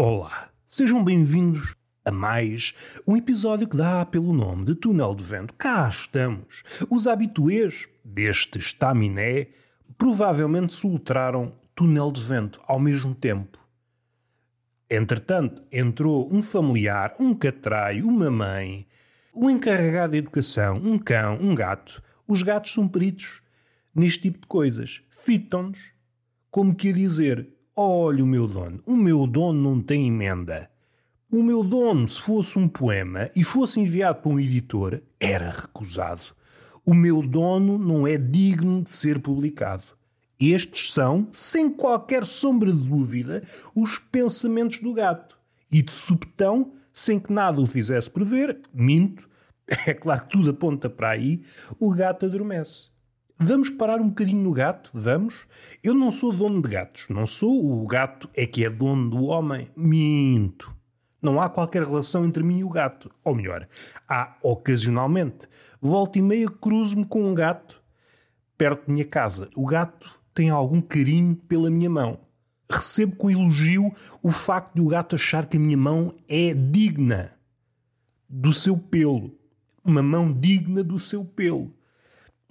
Olá, 0.00 0.52
sejam 0.64 1.02
bem-vindos 1.02 1.74
a 2.04 2.12
mais 2.12 3.00
um 3.04 3.16
episódio 3.16 3.66
que 3.66 3.76
dá 3.76 4.06
pelo 4.06 4.32
nome 4.32 4.64
de 4.64 4.76
Túnel 4.76 5.12
de 5.12 5.24
Vento. 5.24 5.52
Cá 5.54 5.88
estamos. 5.88 6.62
Os 6.88 7.08
habituês 7.08 7.88
deste 8.04 8.60
estaminé 8.60 9.48
provavelmente 9.98 10.72
soltaram 10.72 11.52
Túnel 11.74 12.12
de 12.12 12.20
Vento 12.20 12.60
ao 12.68 12.78
mesmo 12.78 13.12
tempo. 13.12 13.58
Entretanto, 14.88 15.64
entrou 15.72 16.32
um 16.32 16.44
familiar, 16.44 17.16
um 17.18 17.34
catraio, 17.34 18.06
uma 18.06 18.30
mãe, 18.30 18.86
um 19.34 19.50
encarregado 19.50 20.12
de 20.12 20.18
educação, 20.18 20.76
um 20.76 20.96
cão, 20.96 21.40
um 21.40 21.56
gato. 21.56 22.00
Os 22.24 22.44
gatos 22.44 22.72
são 22.72 22.86
peritos 22.86 23.42
neste 23.92 24.20
tipo 24.20 24.42
de 24.42 24.46
coisas. 24.46 25.02
Fitam-nos 25.10 25.90
como 26.52 26.72
que 26.72 26.90
a 26.90 26.92
dizer 26.92 27.57
Olha 27.80 28.24
o 28.24 28.26
meu 28.26 28.48
dono, 28.48 28.82
o 28.84 28.96
meu 28.96 29.24
dono 29.24 29.62
não 29.62 29.80
tem 29.80 30.08
emenda. 30.08 30.68
O 31.30 31.44
meu 31.44 31.62
dono, 31.62 32.08
se 32.08 32.20
fosse 32.20 32.58
um 32.58 32.66
poema 32.66 33.30
e 33.36 33.44
fosse 33.44 33.78
enviado 33.78 34.20
para 34.20 34.32
um 34.32 34.40
editor, 34.40 35.00
era 35.20 35.48
recusado. 35.50 36.22
O 36.84 36.92
meu 36.92 37.22
dono 37.22 37.78
não 37.78 38.04
é 38.04 38.18
digno 38.18 38.82
de 38.82 38.90
ser 38.90 39.20
publicado. 39.20 39.84
Estes 40.40 40.92
são, 40.92 41.28
sem 41.32 41.70
qualquer 41.70 42.24
sombra 42.26 42.72
de 42.72 42.80
dúvida, 42.80 43.44
os 43.76 43.96
pensamentos 43.96 44.80
do 44.80 44.92
gato. 44.92 45.38
E 45.70 45.80
de 45.80 45.92
subtão, 45.92 46.72
sem 46.92 47.20
que 47.20 47.32
nada 47.32 47.60
o 47.60 47.66
fizesse 47.66 48.10
prever, 48.10 48.60
minto, 48.74 49.28
é 49.86 49.94
claro 49.94 50.22
que 50.22 50.30
tudo 50.30 50.50
aponta 50.50 50.90
para 50.90 51.10
aí, 51.10 51.42
o 51.78 51.94
gato 51.94 52.26
adormece. 52.26 52.88
Vamos 53.40 53.70
parar 53.70 54.00
um 54.00 54.08
bocadinho 54.08 54.42
no 54.42 54.52
gato? 54.52 54.90
Vamos? 54.92 55.46
Eu 55.80 55.94
não 55.94 56.10
sou 56.10 56.32
dono 56.32 56.60
de 56.60 56.68
gatos. 56.70 57.06
Não 57.08 57.24
sou. 57.24 57.80
O 57.80 57.86
gato 57.86 58.28
é 58.34 58.44
que 58.44 58.64
é 58.64 58.68
dono 58.68 59.08
do 59.08 59.26
homem. 59.26 59.70
Minto. 59.76 60.74
Não 61.22 61.40
há 61.40 61.48
qualquer 61.48 61.84
relação 61.84 62.24
entre 62.24 62.42
mim 62.42 62.58
e 62.58 62.64
o 62.64 62.68
gato. 62.68 63.08
Ou 63.22 63.36
melhor, 63.36 63.68
há 64.08 64.36
ocasionalmente. 64.42 65.46
Volta 65.80 66.18
e 66.18 66.22
meia 66.22 66.50
cruzo-me 66.50 67.06
com 67.06 67.30
um 67.30 67.32
gato 67.32 67.80
perto 68.56 68.86
de 68.86 68.92
minha 68.92 69.04
casa. 69.04 69.48
O 69.54 69.64
gato 69.66 70.20
tem 70.34 70.50
algum 70.50 70.80
carinho 70.80 71.36
pela 71.36 71.70
minha 71.70 71.88
mão. 71.88 72.18
Recebo 72.68 73.14
com 73.14 73.30
elogio 73.30 73.92
o 74.20 74.32
facto 74.32 74.74
de 74.74 74.80
o 74.80 74.88
gato 74.88 75.14
achar 75.14 75.46
que 75.46 75.56
a 75.56 75.60
minha 75.60 75.76
mão 75.76 76.12
é 76.28 76.52
digna 76.52 77.32
do 78.28 78.52
seu 78.52 78.76
pelo. 78.76 79.38
Uma 79.84 80.02
mão 80.02 80.32
digna 80.32 80.82
do 80.82 80.98
seu 80.98 81.24
pelo. 81.24 81.77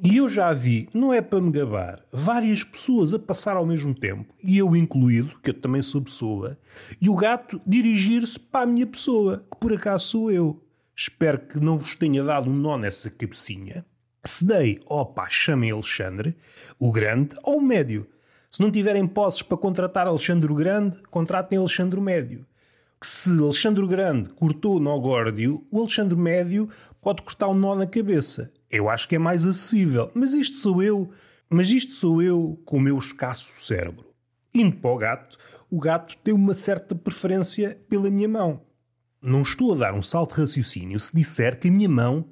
E 0.04 0.18
eu 0.18 0.30
já 0.30 0.54
vi, 0.54 0.88
não 0.94 1.12
é 1.12 1.22
para 1.22 1.42
me 1.42 1.52
gabar, 1.52 2.06
várias 2.12 2.64
pessoas 2.64 3.16
a 3.16 3.20
passar 3.20 3.58
ao 3.58 3.66
mesmo 3.66 3.96
tempo, 3.96 4.32
e 4.44 4.56
eu 4.56 4.76
incluído, 4.76 5.40
que 5.42 5.50
eu 5.50 5.56
também 5.56 5.82
sou 5.82 6.04
pessoa, 6.04 6.56
e 7.02 7.10
o 7.10 7.16
gato 7.16 7.60
dirigir-se 7.66 8.40
para 8.40 8.62
a 8.62 8.68
minha 8.68 8.86
pessoa, 8.86 9.44
que 9.52 9.58
por 9.60 9.74
acaso 9.74 10.06
sou 10.06 10.32
eu. 10.32 10.64
Espero 10.96 11.40
que 11.40 11.60
não 11.60 11.80
vos 11.80 11.96
tenha 11.96 12.24
dado 12.24 12.48
um 12.48 12.54
nó 12.54 12.78
nessa 12.78 13.10
cabecinha. 13.10 13.84
Se 14.24 14.46
dei, 14.46 14.80
opa, 14.86 15.28
chamem 15.30 15.72
Alexandre, 15.72 16.38
o 16.78 16.92
grande 16.92 17.36
ou 17.42 17.58
o 17.58 17.62
médio. 17.62 18.08
Se 18.52 18.62
não 18.62 18.70
tiverem 18.70 19.08
posses 19.08 19.42
para 19.42 19.58
contratar 19.58 20.06
Alexandre 20.06 20.52
o 20.52 20.56
Grande, 20.56 20.98
contratem 21.10 21.58
Alexandre 21.58 22.00
o 22.00 22.02
Médio. 22.02 22.46
Que 23.00 23.06
se 23.06 23.30
Alexandre 23.40 23.84
o 23.84 23.88
Grande 23.88 24.30
cortou 24.30 24.78
o 24.78 24.80
nó 24.80 24.98
górdio, 24.98 25.66
o 25.70 25.80
Alexandre 25.80 26.16
Médio 26.16 26.70
pode 27.02 27.22
cortar 27.22 27.50
um 27.50 27.54
nó 27.54 27.76
na 27.76 27.86
cabeça. 27.86 28.52
Eu 28.70 28.90
acho 28.90 29.08
que 29.08 29.16
é 29.16 29.20
mais 29.20 29.46
acessível. 29.46 30.12
Mas 30.14 30.34
isto 30.34 30.58
sou 30.58 30.84
eu. 30.84 31.10
Mas 31.50 31.70
isto 31.70 31.94
sou 31.94 32.22
eu 32.22 32.62
com 32.66 32.78
o 32.78 32.82
meu 32.82 32.98
escasso 32.98 33.62
cérebro. 33.62 34.06
Indo 34.54 34.76
para 34.78 34.92
o 34.92 34.98
gato, 34.98 35.38
o 35.70 35.80
gato 35.80 36.18
tem 36.24 36.34
uma 36.34 36.56
certa 36.56 36.96
preferência 36.96 37.80
pela 37.88 38.10
minha 38.10 38.28
mão. 38.28 38.62
Não 39.22 39.42
estou 39.42 39.74
a 39.74 39.78
dar 39.78 39.94
um 39.94 40.02
salto 40.02 40.36
de 40.36 40.42
raciocínio 40.42 41.00
se 41.00 41.16
disser 41.16 41.60
que 41.60 41.68
a 41.68 41.72
minha 41.72 41.90
mão 41.90 42.26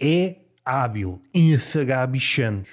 é 0.00 0.36
hábil 0.64 1.20
em 1.32 1.54
afagar 1.54 2.06
bichanos. 2.08 2.68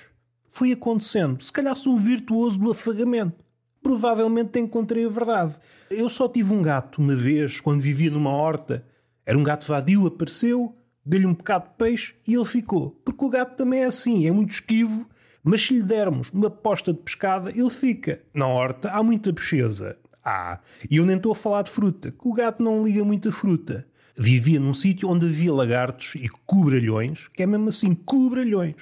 Foi 0.47 0.71
acontecendo. 0.71 1.41
Se 1.41 1.51
calhar 1.51 1.75
sou 1.75 1.93
um 1.93 1.97
virtuoso 1.97 2.59
do 2.59 2.71
afagamento. 2.71 3.43
Provavelmente 3.81 4.59
encontrei 4.59 5.05
a 5.05 5.09
verdade. 5.09 5.55
Eu 5.89 6.07
só 6.07 6.27
tive 6.27 6.53
um 6.53 6.61
gato 6.61 7.01
uma 7.01 7.15
vez, 7.15 7.59
quando 7.59 7.81
vivia 7.81 8.11
numa 8.11 8.31
horta. 8.31 8.85
Era 9.25 9.37
um 9.37 9.43
gato 9.43 9.65
vadio, 9.65 10.05
apareceu, 10.05 10.75
dei-lhe 11.05 11.25
um 11.25 11.33
bocado 11.33 11.65
de 11.65 11.75
peixe 11.75 12.13
e 12.27 12.35
ele 12.35 12.45
ficou. 12.45 12.91
Porque 13.03 13.25
o 13.25 13.29
gato 13.29 13.55
também 13.55 13.81
é 13.81 13.85
assim, 13.85 14.27
é 14.27 14.31
muito 14.31 14.51
esquivo, 14.51 15.07
mas 15.43 15.61
se 15.61 15.73
lhe 15.73 15.83
dermos 15.83 16.29
uma 16.29 16.49
posta 16.49 16.93
de 16.93 16.99
pescada, 16.99 17.49
ele 17.51 17.69
fica. 17.69 18.21
Na 18.33 18.47
horta 18.47 18.91
há 18.91 19.01
muita 19.01 19.31
bocheza. 19.31 19.97
Ah, 20.23 20.59
e 20.89 20.97
eu 20.97 21.05
nem 21.05 21.17
estou 21.17 21.31
a 21.31 21.35
falar 21.35 21.63
de 21.63 21.71
fruta, 21.71 22.11
que 22.11 22.27
o 22.27 22.33
gato 22.33 22.61
não 22.61 22.83
liga 22.83 23.03
muito 23.03 23.29
a 23.29 23.31
fruta. 23.31 23.87
Vivia 24.15 24.59
num 24.59 24.73
sítio 24.73 25.09
onde 25.09 25.25
havia 25.25 25.51
lagartos 25.51 26.15
e 26.15 26.29
cobralhões, 26.45 27.27
que 27.29 27.41
é 27.41 27.47
mesmo 27.47 27.69
assim, 27.69 27.95
cobralhões. 27.95 28.75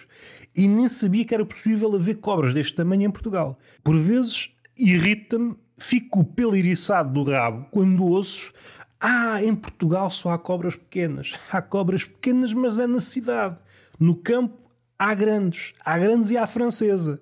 E 0.56 0.68
nem 0.68 0.90
sabia 0.90 1.24
que 1.24 1.34
era 1.34 1.46
possível 1.46 1.96
haver 1.96 2.16
cobras 2.16 2.54
deste 2.54 2.76
tamanho 2.76 3.04
em 3.04 3.12
Portugal. 3.12 3.58
Por 3.84 3.96
vezes 3.96 4.50
irrita-me, 4.76 5.56
fico 5.78 6.22
o 6.22 6.26
pelo 6.26 6.56
eriçado 6.56 7.14
do 7.14 7.24
rabo 7.24 7.68
quando 7.72 8.04
ouço 8.04 8.52
ah, 9.00 9.42
em 9.42 9.56
Portugal 9.56 10.10
só 10.10 10.32
há 10.32 10.38
cobras 10.38 10.76
pequenas. 10.76 11.40
Há 11.52 11.62
cobras 11.62 12.04
pequenas, 12.04 12.54
mas 12.54 12.78
é 12.78 12.86
na 12.86 13.00
cidade. 13.00 13.58
No 13.98 14.16
campo 14.16 14.70
há 14.98 15.14
grandes. 15.14 15.74
Há 15.84 15.98
grandes 15.98 16.32
e 16.32 16.38
há 16.38 16.46
francesa. 16.46 17.22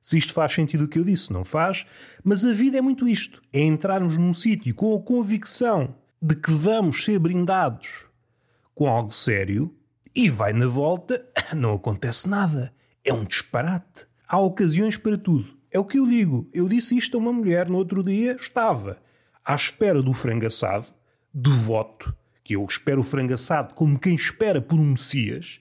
Se 0.00 0.16
isto 0.16 0.32
faz 0.32 0.52
sentido 0.52 0.84
o 0.84 0.88
que 0.88 1.00
eu 1.00 1.04
disse, 1.04 1.32
não 1.32 1.44
faz. 1.44 1.84
Mas 2.22 2.44
a 2.44 2.52
vida 2.52 2.78
é 2.78 2.80
muito 2.80 3.08
isto: 3.08 3.42
é 3.52 3.60
entrarmos 3.60 4.16
num 4.16 4.32
sítio 4.32 4.72
com 4.74 4.94
a 4.94 5.00
convicção 5.00 5.96
de 6.22 6.36
que 6.36 6.52
vamos 6.52 7.04
ser 7.04 7.18
brindados 7.18 8.06
com 8.72 8.86
algo 8.86 9.10
sério 9.10 9.74
e 10.14 10.30
vai 10.30 10.52
na 10.52 10.66
volta, 10.66 11.26
não 11.56 11.74
acontece 11.74 12.28
nada. 12.28 12.72
É 13.04 13.12
um 13.12 13.24
disparate. 13.24 14.06
Há 14.28 14.38
ocasiões 14.38 14.96
para 14.96 15.18
tudo. 15.18 15.56
É 15.70 15.78
o 15.78 15.84
que 15.84 15.98
eu 15.98 16.06
digo. 16.06 16.48
Eu 16.52 16.68
disse 16.68 16.96
isto 16.96 17.16
a 17.16 17.20
uma 17.20 17.32
mulher 17.32 17.68
no 17.68 17.76
outro 17.76 18.02
dia, 18.02 18.36
estava 18.36 18.98
à 19.44 19.54
espera 19.54 20.02
do 20.02 20.12
frango 20.12 20.46
assado 20.46 20.95
devoto, 21.38 22.16
que 22.42 22.56
eu 22.56 22.64
espero 22.64 23.02
o 23.02 23.04
frango 23.04 23.34
assado 23.34 23.74
como 23.74 23.98
quem 23.98 24.14
espera 24.14 24.60
por 24.60 24.78
um 24.78 24.92
Messias, 24.92 25.60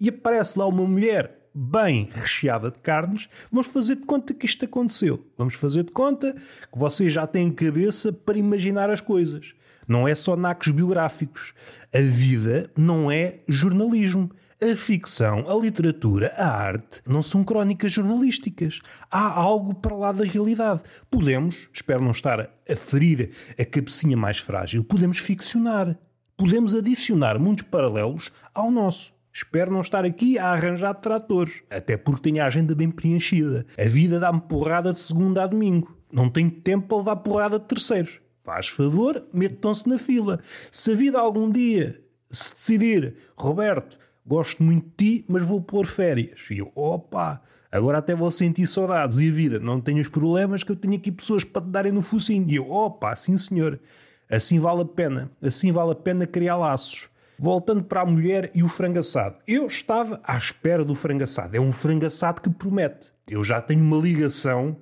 e 0.00 0.08
aparece 0.08 0.58
lá 0.58 0.66
uma 0.66 0.86
mulher 0.86 1.38
bem 1.54 2.08
recheada 2.10 2.70
de 2.70 2.78
carnes, 2.78 3.28
vamos 3.52 3.66
fazer 3.66 3.96
de 3.96 4.06
conta 4.06 4.32
que 4.32 4.46
isto 4.46 4.64
aconteceu. 4.64 5.26
Vamos 5.36 5.54
fazer 5.54 5.82
de 5.82 5.90
conta 5.90 6.32
que 6.32 6.78
vocês 6.78 7.12
já 7.12 7.26
têm 7.26 7.50
cabeça 7.50 8.10
para 8.12 8.38
imaginar 8.38 8.88
as 8.88 9.00
coisas. 9.00 9.52
Não 9.86 10.08
é 10.08 10.14
só 10.14 10.36
nacos 10.36 10.68
biográficos. 10.68 11.52
A 11.92 12.00
vida 12.00 12.70
não 12.76 13.10
é 13.10 13.40
jornalismo. 13.46 14.30
A 14.62 14.76
ficção, 14.76 15.48
a 15.48 15.54
literatura, 15.54 16.34
a 16.36 16.46
arte 16.46 17.00
não 17.06 17.22
são 17.22 17.42
crónicas 17.42 17.92
jornalísticas. 17.92 18.82
Há 19.10 19.32
algo 19.32 19.74
para 19.74 19.96
lá 19.96 20.12
da 20.12 20.22
realidade. 20.22 20.82
Podemos, 21.10 21.70
espero 21.72 22.04
não 22.04 22.10
estar 22.10 22.40
a 22.68 22.76
ferir 22.76 23.30
a 23.58 23.64
cabecinha 23.64 24.18
mais 24.18 24.36
frágil, 24.36 24.84
podemos 24.84 25.16
ficcionar. 25.16 25.98
Podemos 26.36 26.74
adicionar 26.74 27.38
mundos 27.38 27.64
paralelos 27.64 28.30
ao 28.54 28.70
nosso. 28.70 29.14
Espero 29.32 29.72
não 29.72 29.80
estar 29.80 30.04
aqui 30.04 30.38
a 30.38 30.48
arranjar 30.48 30.92
tratores, 30.92 31.62
até 31.70 31.96
porque 31.96 32.30
tenho 32.30 32.42
a 32.42 32.46
agenda 32.46 32.74
bem 32.74 32.90
preenchida. 32.90 33.64
A 33.78 33.88
vida 33.88 34.20
dá-me 34.20 34.42
porrada 34.42 34.92
de 34.92 35.00
segunda 35.00 35.42
a 35.42 35.46
domingo. 35.46 35.96
Não 36.12 36.28
tenho 36.28 36.50
tempo 36.50 36.86
para 36.86 36.98
levar 36.98 37.16
porrada 37.16 37.58
de 37.58 37.64
terceiros. 37.64 38.20
Faz 38.44 38.68
favor, 38.68 39.24
metam-se 39.32 39.88
na 39.88 39.96
fila. 39.96 40.38
Se 40.70 40.92
a 40.92 40.94
vida 40.94 41.18
algum 41.18 41.50
dia 41.50 41.98
se 42.30 42.54
decidir, 42.54 43.16
Roberto, 43.34 43.98
gosto 44.30 44.62
muito 44.62 44.86
de 44.86 45.18
ti, 45.18 45.24
mas 45.28 45.42
vou 45.42 45.60
pôr 45.60 45.86
férias. 45.86 46.46
E 46.52 46.58
eu, 46.58 46.70
opa, 46.76 47.42
agora 47.70 47.98
até 47.98 48.14
vou 48.14 48.30
sentir 48.30 48.64
saudades 48.68 49.18
e 49.18 49.28
a 49.28 49.32
vida, 49.32 49.58
não 49.58 49.80
tenho 49.80 50.00
os 50.00 50.08
problemas 50.08 50.62
que 50.62 50.70
eu 50.70 50.76
tenho 50.76 50.94
aqui 50.94 51.10
pessoas 51.10 51.42
para 51.42 51.62
te 51.62 51.68
darem 51.68 51.90
no 51.90 52.00
focinho. 52.00 52.48
E 52.48 52.54
eu, 52.54 52.70
opa, 52.70 53.16
sim 53.16 53.36
senhor, 53.36 53.80
assim 54.30 54.60
vale 54.60 54.82
a 54.82 54.84
pena, 54.84 55.32
assim 55.42 55.72
vale 55.72 55.90
a 55.90 55.96
pena 55.96 56.28
criar 56.28 56.56
laços. 56.56 57.08
Voltando 57.36 57.82
para 57.82 58.02
a 58.02 58.06
mulher 58.06 58.50
e 58.54 58.62
o 58.62 58.68
frangaçado. 58.68 59.36
Eu 59.48 59.66
estava 59.66 60.20
à 60.22 60.36
espera 60.36 60.84
do 60.84 60.94
frangaçado. 60.94 61.56
É 61.56 61.60
um 61.60 61.72
frangaçado 61.72 62.42
que 62.42 62.50
promete. 62.50 63.12
Eu 63.26 63.42
já 63.42 63.62
tenho 63.62 63.82
uma 63.82 63.96
ligação 63.96 64.76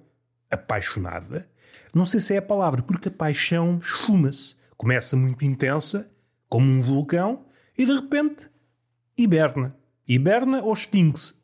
apaixonada. 0.50 1.48
Não 1.94 2.04
sei 2.04 2.18
se 2.18 2.34
é 2.34 2.38
a 2.38 2.42
palavra, 2.42 2.82
porque 2.82 3.08
a 3.08 3.12
paixão 3.12 3.78
esfuma-se. 3.80 4.56
Começa 4.76 5.16
muito 5.16 5.44
intensa, 5.44 6.10
como 6.48 6.68
um 6.68 6.82
vulcão, 6.82 7.44
e 7.78 7.86
de 7.86 7.94
repente 7.94 8.50
hiberna. 9.18 9.74
Hiberna 10.06 10.62
ou 10.62 10.72
extingue-se. 10.72 11.34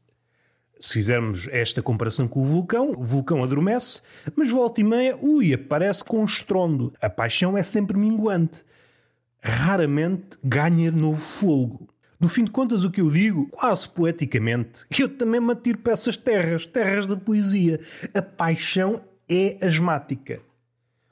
Se 0.81 0.95
fizermos 0.95 1.49
esta 1.51 1.83
comparação 1.83 2.29
com 2.29 2.43
o 2.43 2.45
vulcão, 2.45 2.91
o 2.91 3.05
vulcão 3.05 3.43
adormece, 3.43 4.03
mas 4.37 4.51
volta 4.51 4.81
e 4.81 4.85
meia, 4.85 5.19
ui, 5.21 5.53
aparece 5.55 6.05
com 6.05 6.25
estrondo. 6.25 6.93
A 7.01 7.09
paixão 7.09 7.57
é 7.57 7.63
sempre 7.63 7.97
minguante. 7.97 8.63
Raramente 9.43 10.39
ganha 10.43 10.91
de 10.91 10.97
novo 10.97 11.21
fogo. 11.21 11.89
No 12.19 12.29
fim 12.29 12.45
de 12.45 12.51
contas, 12.51 12.85
o 12.85 12.91
que 12.91 13.01
eu 13.01 13.11
digo, 13.11 13.49
quase 13.51 13.89
poeticamente, 13.89 14.87
que 14.89 15.03
eu 15.03 15.09
também 15.09 15.41
me 15.41 15.53
atiro 15.53 15.79
para 15.79 15.93
essas 15.93 16.17
terras, 16.17 16.65
terras 16.65 17.07
da 17.07 17.17
poesia. 17.17 17.79
A 18.15 18.23
paixão 18.23 19.03
é 19.29 19.59
asmática. 19.67 20.41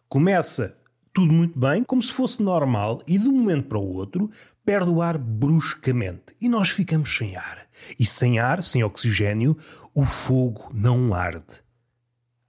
Começa 0.08 0.76
tudo 1.12 1.32
muito 1.32 1.58
bem, 1.58 1.84
como 1.84 2.02
se 2.02 2.12
fosse 2.12 2.42
normal, 2.42 3.02
e 3.06 3.18
de 3.18 3.28
um 3.28 3.32
momento 3.32 3.68
para 3.68 3.78
o 3.78 3.94
outro 3.94 4.30
perde 4.64 4.90
o 4.90 5.02
ar 5.02 5.18
bruscamente 5.18 6.34
e 6.40 6.48
nós 6.48 6.70
ficamos 6.70 7.14
sem 7.16 7.36
ar. 7.36 7.66
E 7.98 8.06
sem 8.06 8.38
ar, 8.38 8.62
sem 8.62 8.82
oxigênio, 8.82 9.56
o 9.94 10.04
fogo 10.04 10.70
não 10.72 11.12
arde. 11.12 11.62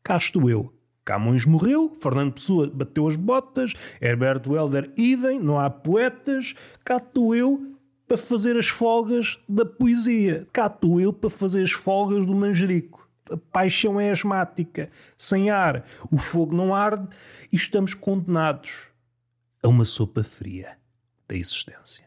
Cá 0.04 0.18
estou 0.18 0.50
eu. 0.50 0.74
Camões 1.04 1.45
morreu, 1.45 1.98
Fernando 2.00 2.33
Pessoa 2.33 2.71
bateu 2.74 3.06
as 3.07 3.18
botas, 3.18 3.74
Herberto 4.01 4.56
Helder 4.56 4.89
idem, 4.95 5.38
não 5.38 5.60
há 5.60 5.69
poetas, 5.69 6.56
cá 6.86 6.95
estou 6.95 7.36
eu 7.36 7.75
para 8.07 8.18
fazer 8.18 8.57
as 8.57 8.68
folgas 8.69 9.38
da 9.50 9.65
poesia. 9.65 10.48
Cá 10.54 10.68
estou 10.68 11.01
eu 11.01 11.12
para 11.12 11.30
fazer 11.30 11.63
as 11.63 11.71
folgas 11.71 12.25
do 12.25 12.33
manjerico. 12.33 13.02
A 13.31 13.37
paixão 13.37 13.99
é 13.99 14.11
asmática, 14.11 14.89
sem 15.17 15.49
ar, 15.49 15.83
o 16.11 16.17
fogo 16.17 16.55
não 16.55 16.75
arde 16.75 17.07
e 17.51 17.55
estamos 17.55 17.93
condenados 17.93 18.87
a 19.63 19.67
uma 19.67 19.85
sopa 19.85 20.23
fria 20.23 20.77
da 21.27 21.35
existência. 21.35 22.03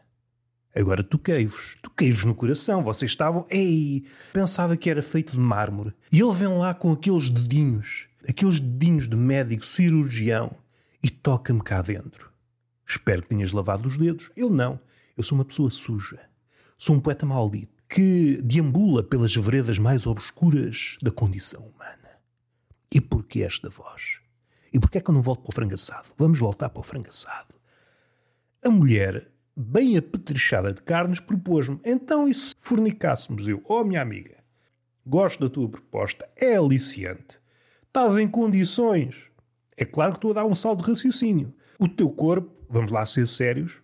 Agora 0.75 1.03
toquei-vos, 1.03 1.75
toquei-vos 1.81 2.23
no 2.23 2.35
coração. 2.35 2.83
Vocês 2.83 3.09
estavam, 3.09 3.47
ei, 3.49 4.05
pensava 4.31 4.77
que 4.77 4.89
era 4.91 5.01
feito 5.01 5.31
de 5.31 5.39
mármore. 5.39 5.91
E 6.11 6.21
ele 6.21 6.33
vem 6.33 6.49
lá 6.49 6.71
com 6.75 6.91
aqueles 6.91 7.31
dedinhos, 7.31 8.07
aqueles 8.29 8.59
dedinhos 8.59 9.09
de 9.09 9.15
médico 9.15 9.65
cirurgião 9.65 10.55
e 11.01 11.09
toca-me 11.09 11.61
cá 11.61 11.81
dentro. 11.81 12.31
Espero 12.85 13.23
que 13.23 13.29
tenhas 13.29 13.51
lavado 13.51 13.87
os 13.87 13.97
dedos. 13.97 14.29
Eu 14.35 14.51
não. 14.51 14.79
Eu 15.17 15.23
sou 15.23 15.35
uma 15.35 15.45
pessoa 15.45 15.71
suja. 15.71 16.19
Sou 16.77 16.95
um 16.95 16.99
poeta 16.99 17.25
maldito 17.25 17.76
que 17.89 18.41
deambula 18.41 19.01
pelas 19.03 19.35
veredas 19.35 19.79
mais 19.79 20.05
obscuras 20.05 20.97
da 21.01 21.11
condição 21.11 21.61
humana. 21.61 22.19
E 22.91 22.99
porquê 22.99 23.43
esta 23.43 23.69
voz? 23.69 24.19
E 24.73 24.79
porquê 24.79 24.97
é 24.97 25.01
que 25.01 25.09
eu 25.09 25.13
não 25.13 25.21
volto 25.21 25.41
para 25.41 25.49
o 25.49 25.55
frangaçado? 25.55 26.09
Vamos 26.17 26.39
voltar 26.39 26.69
para 26.69 26.79
o 26.79 26.83
frangaçado. 26.83 27.55
A 28.63 28.69
mulher 28.69 29.31
bem 29.55 29.97
apetrechada 29.97 30.73
de 30.73 30.81
carnes, 30.81 31.19
propôs-me: 31.19 31.79
então, 31.83 32.27
e 32.27 32.33
se 32.33 32.53
fornicássemos? 32.59 33.47
Eu, 33.47 33.63
oh, 33.67 33.83
minha 33.83 34.01
amiga, 34.01 34.37
gosto 35.05 35.39
da 35.39 35.49
tua 35.49 35.67
proposta, 35.67 36.29
é 36.35 36.55
aliciante. 36.55 37.39
Estás 37.83 38.17
em 38.17 38.27
condições. 38.27 39.15
É 39.75 39.85
claro 39.85 40.11
que 40.11 40.17
estou 40.17 40.31
a 40.31 40.35
dar 40.35 40.45
um 40.45 40.53
salto 40.53 40.83
de 40.83 40.91
raciocínio. 40.91 41.53
O 41.79 41.87
teu 41.87 42.11
corpo, 42.11 42.51
vamos 42.69 42.91
lá 42.91 43.05
ser 43.05 43.27
sérios, 43.27 43.79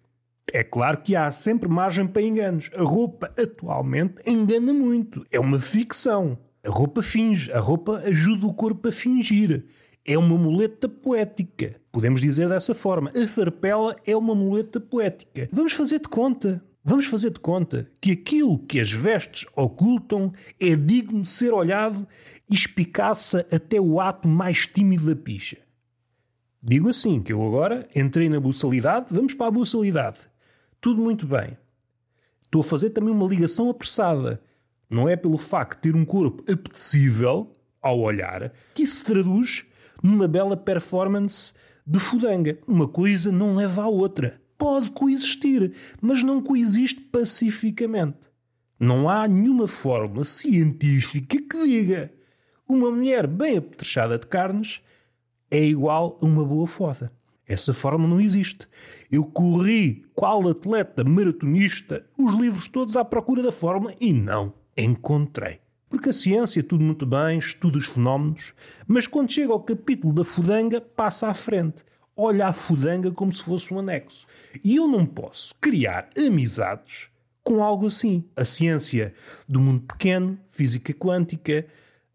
é 0.51 0.63
claro 0.63 1.01
que 1.01 1.15
há 1.15 1.31
sempre 1.31 1.69
margem 1.69 2.07
para 2.07 2.21
enganos. 2.21 2.69
A 2.75 2.83
roupa 2.83 3.33
atualmente 3.37 4.15
engana 4.25 4.73
muito. 4.73 5.25
É 5.31 5.39
uma 5.39 5.59
ficção. 5.59 6.37
A 6.63 6.69
roupa 6.69 7.01
finge, 7.01 7.51
a 7.51 7.59
roupa 7.59 8.01
ajuda 8.05 8.45
o 8.45 8.53
corpo 8.53 8.87
a 8.87 8.91
fingir. 8.91 9.65
É 10.05 10.17
uma 10.17 10.37
muleta 10.37 10.89
poética. 10.89 11.75
Podemos 11.91 12.21
dizer 12.21 12.49
dessa 12.49 12.75
forma. 12.75 13.09
A 13.15 13.27
farpela 13.27 13.95
é 14.05 14.15
uma 14.15 14.35
muleta 14.35 14.79
poética. 14.79 15.49
Vamos 15.51 15.73
fazer 15.73 15.99
de 15.99 16.09
conta. 16.09 16.63
Vamos 16.83 17.05
fazer 17.05 17.31
de 17.31 17.39
conta 17.39 17.89
que 18.01 18.11
aquilo 18.11 18.59
que 18.59 18.79
as 18.79 18.91
vestes 18.91 19.45
ocultam 19.55 20.33
é 20.59 20.75
digno 20.75 21.21
de 21.21 21.29
ser 21.29 21.53
olhado 21.53 22.05
e 22.49 22.53
espicaça 22.53 23.47
até 23.51 23.79
o 23.79 24.01
ato 24.01 24.27
mais 24.27 24.67
tímido 24.67 25.05
da 25.05 25.15
picha. 25.15 25.57
Digo 26.61 26.89
assim, 26.89 27.21
que 27.21 27.31
eu 27.31 27.41
agora 27.45 27.87
entrei 27.95 28.27
na 28.27 28.39
buçalidade, 28.39 29.07
vamos 29.11 29.33
para 29.33 29.47
a 29.47 29.51
buçalidade. 29.51 30.32
Tudo 30.83 31.01
muito 31.01 31.25
bem. 31.25 31.57
Estou 32.43 32.59
a 32.59 32.63
fazer 32.65 32.89
também 32.89 33.13
uma 33.13 33.25
ligação 33.25 33.69
apressada. 33.69 34.43
Não 34.89 35.07
é 35.07 35.15
pelo 35.15 35.37
facto 35.37 35.77
de 35.77 35.83
ter 35.93 35.97
um 35.97 36.03
corpo 36.03 36.43
apetecível 36.51 37.55
ao 37.81 38.01
olhar 38.01 38.51
que 38.73 38.83
isso 38.83 38.97
se 38.97 39.05
traduz 39.05 39.65
numa 40.03 40.27
bela 40.27 40.57
performance 40.57 41.53
de 41.87 42.01
fudanga. 42.01 42.59
Uma 42.67 42.85
coisa 42.85 43.31
não 43.31 43.55
leva 43.55 43.83
à 43.83 43.87
outra. 43.87 44.41
Pode 44.57 44.91
coexistir, 44.91 45.73
mas 46.01 46.21
não 46.21 46.41
coexiste 46.41 46.99
pacificamente. 46.99 48.29
Não 48.77 49.07
há 49.07 49.25
nenhuma 49.25 49.69
fórmula 49.69 50.25
científica 50.25 51.37
que 51.37 51.63
diga 51.63 52.11
uma 52.67 52.91
mulher 52.91 53.25
bem 53.25 53.55
apetrechada 53.55 54.19
de 54.19 54.27
carnes 54.27 54.81
é 55.49 55.63
igual 55.63 56.17
a 56.21 56.25
uma 56.25 56.43
boa 56.43 56.67
foda. 56.67 57.09
Essa 57.53 57.71
fórmula 57.71 58.09
não 58.09 58.19
existe. 58.19 58.67
Eu 59.11 59.23
corri, 59.25 60.03
qual 60.15 60.49
atleta 60.49 61.03
maratonista, 61.03 62.03
os 62.17 62.33
livros 62.33 62.67
todos 62.67 62.95
à 62.95 63.05
procura 63.05 63.43
da 63.43 63.51
fórmula 63.51 63.93
e 64.01 64.11
não 64.11 64.55
encontrei. 64.75 65.59
Porque 65.87 66.09
a 66.09 66.13
ciência, 66.13 66.63
tudo 66.63 66.83
muito 66.83 67.05
bem, 67.05 67.37
estuda 67.37 67.77
os 67.77 67.85
fenómenos, 67.85 68.55
mas 68.87 69.05
quando 69.05 69.31
chega 69.31 69.53
ao 69.53 69.59
capítulo 69.59 70.11
da 70.11 70.25
fudanga, 70.25 70.81
passa 70.81 71.27
à 71.27 71.33
frente. 71.35 71.83
Olha 72.17 72.47
a 72.47 72.53
fudanga 72.53 73.11
como 73.11 73.31
se 73.31 73.43
fosse 73.43 73.71
um 73.71 73.77
anexo. 73.77 74.25
E 74.63 74.75
eu 74.75 74.87
não 74.87 75.05
posso 75.05 75.53
criar 75.61 76.09
amizades 76.17 77.09
com 77.43 77.61
algo 77.61 77.85
assim. 77.85 78.23
A 78.35 78.43
ciência 78.43 79.13
do 79.47 79.61
mundo 79.61 79.81
pequeno, 79.81 80.39
física 80.49 80.91
quântica, 80.91 81.67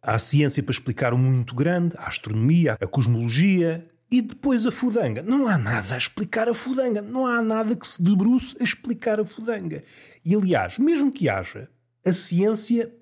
a 0.02 0.19
ciência 0.19 0.64
para 0.64 0.73
explicar 0.73 1.14
o 1.14 1.19
muito 1.19 1.55
grande, 1.55 1.94
a 1.96 2.08
astronomia, 2.08 2.76
a 2.81 2.87
cosmologia, 2.88 3.87
e 4.11 4.23
depois 4.23 4.67
a 4.67 4.73
fudanga. 4.73 5.23
Não 5.23 5.47
há 5.47 5.59
nada 5.59 5.95
a 5.95 5.99
explicar 5.99 6.49
a 6.49 6.55
fudanga. 6.55 7.03
Não 7.03 7.27
há 7.27 7.43
nada 7.43 7.77
que 7.77 7.87
se 7.87 8.03
debruce 8.03 8.57
a 8.61 8.65
explicar 8.65 9.21
a 9.21 9.25
fudanga. 9.25 9.83
E 10.25 10.35
aliás, 10.35 10.79
mesmo 10.79 11.13
que 11.13 11.29
haja, 11.29 11.69
a 12.07 12.13
ciência 12.13 12.93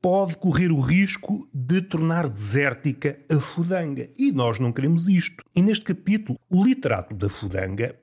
pode 0.00 0.36
correr 0.36 0.70
o 0.70 0.80
risco 0.80 1.48
de 1.52 1.80
tornar 1.80 2.28
desértica 2.28 3.18
a 3.30 3.36
fudanga. 3.36 4.10
E 4.16 4.30
nós 4.30 4.58
não 4.58 4.72
queremos 4.72 5.08
isto. 5.08 5.42
E 5.56 5.62
neste 5.62 5.84
capítulo, 5.84 6.38
o 6.48 6.64
literato 6.64 7.14
da 7.14 7.28
fudanga 7.28 7.96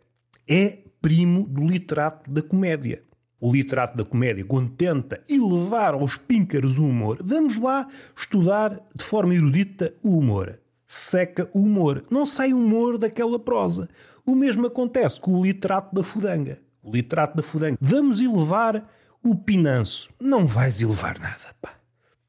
é 0.50 0.80
primo 1.02 1.48
do 1.48 1.66
literato 1.66 2.30
da 2.30 2.42
comédia. 2.42 3.04
O 3.40 3.52
literato 3.52 3.98
da 3.98 4.06
comédia, 4.06 4.46
quando 4.46 4.70
tenta 4.70 5.24
elevar 5.28 5.96
aos 5.96 6.16
píncaros 6.16 6.78
o 6.78 6.86
humor, 6.86 7.20
vamos 7.24 7.58
lá 7.58 7.88
estudar 8.16 8.80
de 8.94 9.04
forma 9.04 9.34
erudita 9.34 9.96
o 10.04 10.18
humor. 10.18 10.61
Seca 10.94 11.50
o 11.54 11.62
humor. 11.62 12.04
Não 12.10 12.26
sai 12.26 12.54
humor 12.54 12.98
daquela 12.98 13.40
prosa. 13.40 13.88
O 14.26 14.36
mesmo 14.36 14.68
acontece 14.68 15.20
com 15.20 15.36
o 15.36 15.44
literato 15.44 15.96
da 15.96 16.04
fudanga. 16.04 16.60
O 16.84 16.92
literato 16.92 17.38
da 17.38 17.44
fudanga. 17.44 17.78
Vamos 17.80 18.20
elevar 18.20 18.90
o 19.24 19.36
pinanço. 19.36 20.10
Não 20.20 20.46
vais 20.46 20.82
elevar 20.82 21.18
nada, 21.20 21.56
pá 21.62 21.82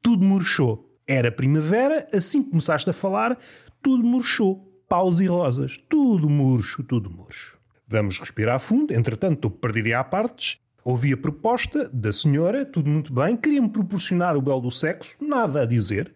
tudo 0.03 0.25
murchou. 0.25 0.89
Era 1.07 1.31
primavera, 1.31 2.07
assim 2.13 2.43
que 2.43 2.49
começaste 2.49 2.89
a 2.89 2.93
falar, 2.93 3.37
tudo 3.81 4.03
murchou. 4.03 4.69
Paus 4.87 5.19
e 5.19 5.25
rosas, 5.25 5.79
tudo 5.89 6.29
murcho, 6.29 6.83
tudo 6.83 7.09
murcho. 7.09 7.57
Vamos 7.87 8.19
respirar 8.19 8.59
fundo, 8.59 8.93
entretanto 8.93 9.35
estou 9.35 9.49
perdido 9.49 9.93
à 9.95 10.03
partes. 10.03 10.57
Ouvi 10.83 11.13
a 11.13 11.17
proposta 11.17 11.89
da 11.91 12.11
senhora, 12.11 12.65
tudo 12.65 12.89
muito 12.89 13.11
bem, 13.13 13.35
queria-me 13.37 13.69
proporcionar 13.69 14.35
o 14.35 14.41
belo 14.41 14.59
do 14.61 14.71
sexo, 14.71 15.15
nada 15.21 15.61
a 15.61 15.65
dizer. 15.65 16.13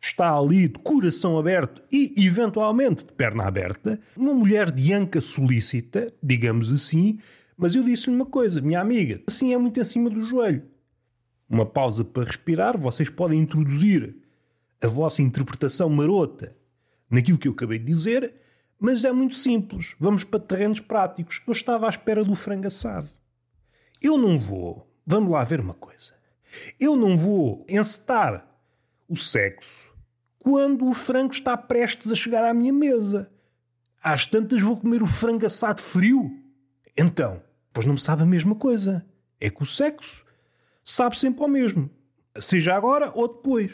Está 0.00 0.36
ali 0.36 0.68
de 0.68 0.78
coração 0.78 1.38
aberto 1.38 1.82
e, 1.90 2.14
eventualmente, 2.16 3.04
de 3.04 3.12
perna 3.12 3.44
aberta, 3.44 3.98
uma 4.16 4.32
mulher 4.32 4.70
de 4.70 4.92
anca 4.92 5.20
solícita, 5.20 6.12
digamos 6.22 6.72
assim, 6.72 7.18
mas 7.56 7.74
eu 7.74 7.82
disse-lhe 7.82 8.14
uma 8.14 8.26
coisa, 8.26 8.60
minha 8.60 8.80
amiga, 8.80 9.20
assim 9.26 9.52
é 9.52 9.58
muito 9.58 9.80
em 9.80 9.84
cima 9.84 10.10
do 10.10 10.24
joelho 10.24 10.62
uma 11.48 11.64
pausa 11.64 12.04
para 12.04 12.24
respirar, 12.24 12.78
vocês 12.78 13.08
podem 13.08 13.40
introduzir 13.40 14.16
a 14.82 14.88
vossa 14.88 15.22
interpretação 15.22 15.88
marota 15.88 16.54
naquilo 17.08 17.38
que 17.38 17.48
eu 17.48 17.52
acabei 17.52 17.78
de 17.78 17.84
dizer, 17.84 18.34
mas 18.78 19.04
é 19.04 19.12
muito 19.12 19.34
simples. 19.34 19.94
Vamos 19.98 20.24
para 20.24 20.40
terrenos 20.40 20.80
práticos. 20.80 21.42
Eu 21.46 21.52
estava 21.52 21.86
à 21.86 21.88
espera 21.88 22.24
do 22.24 22.34
frango 22.34 22.66
assado. 22.66 23.10
Eu 24.02 24.18
não 24.18 24.38
vou. 24.38 24.92
Vamos 25.06 25.30
lá 25.30 25.44
ver 25.44 25.60
uma 25.60 25.74
coisa. 25.74 26.14
Eu 26.78 26.96
não 26.96 27.16
vou 27.16 27.64
encetar 27.68 28.46
o 29.08 29.16
sexo 29.16 29.96
quando 30.46 30.88
o 30.88 30.94
frango 30.94 31.32
está 31.32 31.56
prestes 31.56 32.12
a 32.12 32.14
chegar 32.14 32.44
à 32.44 32.54
minha 32.54 32.72
mesa. 32.72 33.28
Às 34.00 34.26
tantas 34.26 34.62
vou 34.62 34.76
comer 34.76 35.02
o 35.02 35.06
frango 35.06 35.44
assado 35.44 35.82
frio. 35.82 36.30
Então, 36.96 37.42
pois 37.72 37.84
não 37.84 37.94
me 37.94 38.00
sabe 38.00 38.22
a 38.22 38.26
mesma 38.26 38.54
coisa. 38.54 39.04
É 39.40 39.50
que 39.50 39.64
o 39.64 39.66
sexo 39.66 40.24
sabe 40.84 41.18
sempre 41.18 41.42
ao 41.42 41.48
mesmo. 41.48 41.90
Seja 42.38 42.76
agora 42.76 43.10
ou 43.12 43.26
depois. 43.26 43.72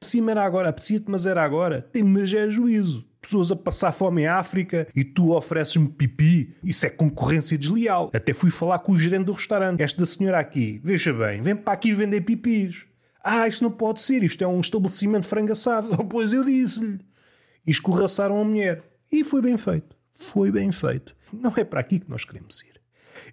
Sim, 0.00 0.30
era 0.30 0.44
agora, 0.44 0.68
apetecia-te, 0.68 1.10
mas 1.10 1.26
era 1.26 1.42
agora. 1.42 1.82
Tem, 1.82 2.04
mas 2.04 2.32
é 2.32 2.48
juízo. 2.48 3.04
Pessoas 3.20 3.50
a 3.50 3.56
passar 3.56 3.90
fome 3.90 4.22
em 4.22 4.26
África 4.28 4.86
e 4.94 5.02
tu 5.02 5.32
ofereces-me 5.32 5.88
pipi. 5.88 6.54
Isso 6.62 6.86
é 6.86 6.90
concorrência 6.90 7.58
desleal. 7.58 8.12
Até 8.14 8.32
fui 8.32 8.52
falar 8.52 8.78
com 8.78 8.92
o 8.92 8.98
gerente 8.98 9.24
do 9.24 9.32
restaurante. 9.32 9.82
Esta 9.82 10.06
senhora 10.06 10.38
aqui, 10.38 10.80
veja 10.84 11.12
bem, 11.12 11.40
vem 11.40 11.56
para 11.56 11.72
aqui 11.72 11.92
vender 11.92 12.20
pipis. 12.20 12.91
Ah, 13.24 13.46
isso 13.46 13.62
não 13.62 13.70
pode 13.70 14.00
ser, 14.00 14.22
isto 14.22 14.42
é 14.42 14.46
um 14.46 14.60
estabelecimento 14.60 15.26
frangaçado. 15.26 15.88
Oh, 15.98 16.04
pois 16.04 16.32
eu 16.32 16.44
disse-lhe. 16.44 17.00
E 17.66 17.70
escorraçaram 17.70 18.40
a 18.40 18.44
mulher. 18.44 18.82
E 19.10 19.22
foi 19.24 19.40
bem 19.40 19.56
feito. 19.56 19.96
Foi 20.12 20.50
bem 20.50 20.72
feito. 20.72 21.14
Não 21.32 21.52
é 21.56 21.64
para 21.64 21.80
aqui 21.80 22.00
que 22.00 22.10
nós 22.10 22.24
queremos 22.24 22.60
ir. 22.62 22.80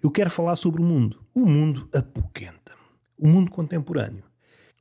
Eu 0.02 0.10
quero 0.10 0.30
falar 0.30 0.56
sobre 0.56 0.80
o 0.80 0.84
mundo. 0.84 1.24
O 1.34 1.46
mundo 1.46 1.88
apoquenta 1.94 2.72
o 3.18 3.28
mundo 3.28 3.50
contemporâneo. 3.50 4.24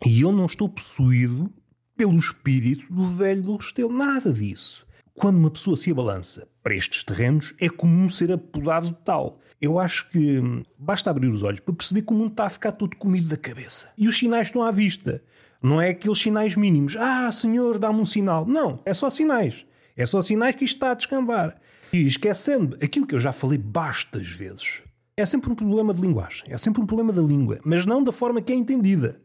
E 0.06 0.22
eu 0.22 0.32
não 0.32 0.46
estou 0.46 0.70
possuído 0.70 1.52
pelo 1.98 2.18
espírito 2.18 2.92
do 2.94 3.06
velho 3.06 3.44
do 3.44 3.58
Restelo. 3.58 3.92
Nada 3.92 4.32
disso. 4.32 4.88
Quando 5.14 5.38
uma 5.38 5.52
pessoa 5.52 5.76
se 5.76 5.92
abalança 5.92 6.48
para 6.70 6.76
estes 6.76 7.04
terrenos, 7.04 7.56
é 7.60 7.68
comum 7.68 8.08
ser 8.08 8.32
apodado 8.32 8.96
tal. 9.04 9.40
Eu 9.60 9.80
acho 9.80 10.08
que 10.12 10.40
basta 10.78 11.10
abrir 11.10 11.28
os 11.28 11.42
olhos 11.42 11.60
para 11.60 11.74
perceber 11.74 12.04
que 12.04 12.14
o 12.14 12.16
mundo 12.16 12.30
está 12.30 12.46
a 12.46 12.50
ficar 12.50 12.74
todo 12.74 12.96
comido 12.96 13.28
da 13.28 13.38
cabeça. 13.38 13.90
E 13.98 14.08
os 14.08 14.16
sinais 14.16 14.50
estão 14.50 14.62
à 14.62 14.70
vista. 14.70 15.20
Não 15.64 15.82
é 15.82 15.90
aqueles 15.90 16.20
sinais 16.20 16.56
mínimos. 16.56 16.96
Ah, 16.96 17.32
senhor, 17.32 17.80
dá-me 17.80 18.00
um 18.00 18.06
sinal. 18.06 18.46
Não, 18.46 18.80
é 18.86 18.94
só 18.94 19.10
sinais. 19.10 19.66
É 19.98 20.06
só 20.06 20.22
sinais 20.22 20.56
que 20.56 20.64
isto 20.64 20.76
está 20.76 20.92
a 20.92 20.94
descambar. 20.94 21.60
E 21.92 22.06
esquecendo 22.06 22.78
aquilo 22.84 23.08
que 23.08 23.16
eu 23.16 23.20
já 23.20 23.34
falei 23.34 23.58
bastas 23.58 24.28
vezes. 24.28 24.84
É 25.18 25.26
sempre 25.26 25.52
um 25.52 25.56
problema 25.56 25.92
de 25.92 26.02
linguagem. 26.02 26.44
É 26.52 26.58
sempre 26.60 26.84
um 26.84 26.86
problema 26.86 27.12
da 27.12 27.22
língua. 27.24 27.60
Mas 27.66 27.84
não 27.88 28.04
da 28.04 28.12
forma 28.12 28.44
que 28.44 28.54
é 28.54 28.56
entendida. 28.56 29.20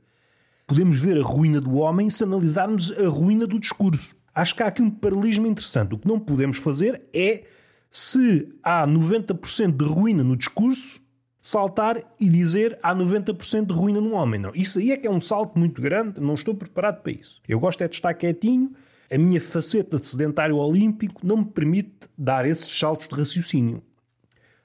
Podemos 0.66 0.98
ver 0.98 1.18
a 1.18 1.22
ruína 1.22 1.60
do 1.60 1.74
homem 1.74 2.08
se 2.08 2.24
analisarmos 2.24 2.90
a 2.98 3.06
ruína 3.06 3.46
do 3.46 3.60
discurso. 3.60 4.16
Acho 4.34 4.54
que 4.54 4.62
há 4.62 4.66
aqui 4.66 4.82
um 4.82 4.90
paralelismo 4.90 5.46
interessante. 5.46 5.94
O 5.94 5.98
que 5.98 6.08
não 6.08 6.18
podemos 6.18 6.58
fazer 6.58 7.02
é, 7.14 7.44
se 7.90 8.48
há 8.62 8.86
90% 8.86 9.76
de 9.76 9.84
ruína 9.84 10.24
no 10.24 10.36
discurso, 10.36 11.00
saltar 11.40 12.02
e 12.18 12.28
dizer 12.28 12.78
há 12.82 12.94
90% 12.96 13.66
de 13.66 13.74
ruína 13.74 14.00
no 14.00 14.14
homem. 14.14 14.40
Não. 14.40 14.50
Isso 14.54 14.78
aí 14.78 14.90
é 14.90 14.96
que 14.96 15.06
é 15.06 15.10
um 15.10 15.20
salto 15.20 15.58
muito 15.58 15.80
grande, 15.80 16.20
não 16.20 16.34
estou 16.34 16.54
preparado 16.54 17.02
para 17.02 17.12
isso. 17.12 17.40
Eu 17.46 17.60
gosto 17.60 17.82
é 17.82 17.88
de 17.88 17.94
estar 17.94 18.14
quietinho, 18.14 18.72
a 19.12 19.18
minha 19.18 19.40
faceta 19.40 19.98
de 19.98 20.06
sedentário 20.06 20.56
olímpico 20.56 21.24
não 21.24 21.36
me 21.36 21.44
permite 21.44 22.08
dar 22.16 22.46
esses 22.46 22.76
saltos 22.76 23.08
de 23.08 23.14
raciocínio. 23.14 23.82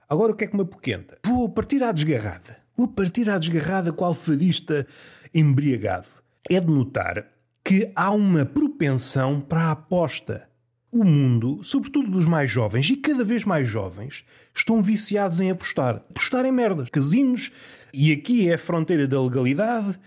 Agora 0.08 0.32
o 0.32 0.36
que 0.36 0.46
é 0.46 0.48
que 0.48 0.56
me 0.56 0.64
apoquenta? 0.64 1.20
Vou 1.26 1.50
partir 1.50 1.84
à 1.84 1.92
desgarrada. 1.92 2.58
Vou 2.76 2.88
partir 2.88 3.30
à 3.30 3.38
desgarrada 3.38 3.92
qual 3.92 4.14
fadista 4.14 4.88
embriagado. 5.34 6.08
É 6.50 6.60
de 6.60 6.72
notar 6.72 7.28
que 7.70 7.92
há 7.96 8.10
uma 8.10 8.44
propensão 8.44 9.40
para 9.40 9.66
a 9.66 9.72
aposta. 9.74 10.50
O 10.92 11.04
mundo, 11.04 11.60
sobretudo 11.62 12.10
dos 12.10 12.26
mais 12.26 12.50
jovens 12.50 12.90
e 12.90 12.98
cada 12.98 13.24
vez 13.24 13.46
mais 13.46 13.70
jovens, 13.70 14.26
estão 14.56 14.82
viciados 14.82 15.40
em 15.40 15.52
apostar. 15.52 15.98
Apostar 16.10 16.46
em 16.48 16.52
merdas, 16.52 16.90
casinos, 16.90 17.52
e 17.94 18.12
aqui 18.12 18.50
é 18.50 18.56
a 18.56 18.58
fronteira 18.58 19.08
da 19.08 19.22
legalidade, 19.22 20.00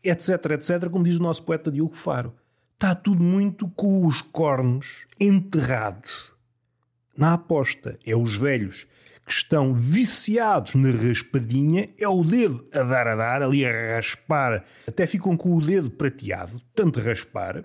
etc, 0.00 0.52
etc, 0.52 0.88
como 0.88 1.02
diz 1.02 1.16
o 1.16 1.22
nosso 1.22 1.42
poeta 1.42 1.72
Diogo 1.72 1.96
Faro. 1.96 2.32
Está 2.74 2.94
tudo 2.94 3.24
muito 3.24 3.68
com 3.70 4.06
os 4.06 4.22
cornos 4.22 5.04
enterrados 5.18 6.32
na 7.16 7.32
aposta. 7.32 7.98
É 8.06 8.14
os 8.14 8.36
velhos 8.36 8.86
que 9.28 9.34
estão 9.34 9.74
viciados 9.74 10.74
na 10.74 10.90
raspadinha, 10.90 11.90
é 11.98 12.08
o 12.08 12.24
dedo 12.24 12.66
a 12.72 12.82
dar 12.82 13.06
a 13.06 13.14
dar, 13.14 13.42
ali 13.42 13.62
a 13.66 13.96
raspar, 13.96 14.64
até 14.86 15.06
ficam 15.06 15.36
com 15.36 15.54
o 15.54 15.60
dedo 15.60 15.90
prateado, 15.90 16.58
tanto 16.74 16.98
raspar. 16.98 17.62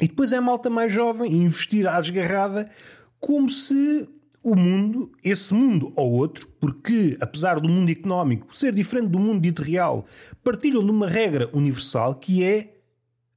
E 0.00 0.08
depois 0.08 0.32
é 0.32 0.38
a 0.38 0.40
malta 0.40 0.70
mais 0.70 0.90
jovem 0.90 1.30
investir 1.34 1.86
à 1.86 2.00
desgarrada 2.00 2.68
como 3.20 3.50
se 3.50 4.08
o 4.42 4.56
mundo, 4.56 5.12
esse 5.22 5.52
mundo 5.52 5.92
ou 5.94 6.12
outro, 6.12 6.46
porque 6.58 7.16
apesar 7.20 7.60
do 7.60 7.68
mundo 7.68 7.90
económico 7.90 8.56
ser 8.56 8.74
diferente 8.74 9.08
do 9.08 9.20
mundo 9.20 9.42
dito 9.42 9.62
real, 9.62 10.06
partilham 10.42 10.82
de 10.82 10.90
uma 10.90 11.08
regra 11.08 11.50
universal 11.52 12.14
que 12.14 12.42
é 12.42 12.78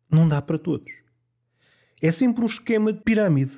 não 0.10 0.30
dá 0.30 0.42
para 0.42 0.58
todos. 0.58 0.94
É 2.02 2.10
sempre 2.10 2.42
um 2.44 2.48
esquema 2.48 2.94
de 2.94 3.02
pirâmide. 3.02 3.58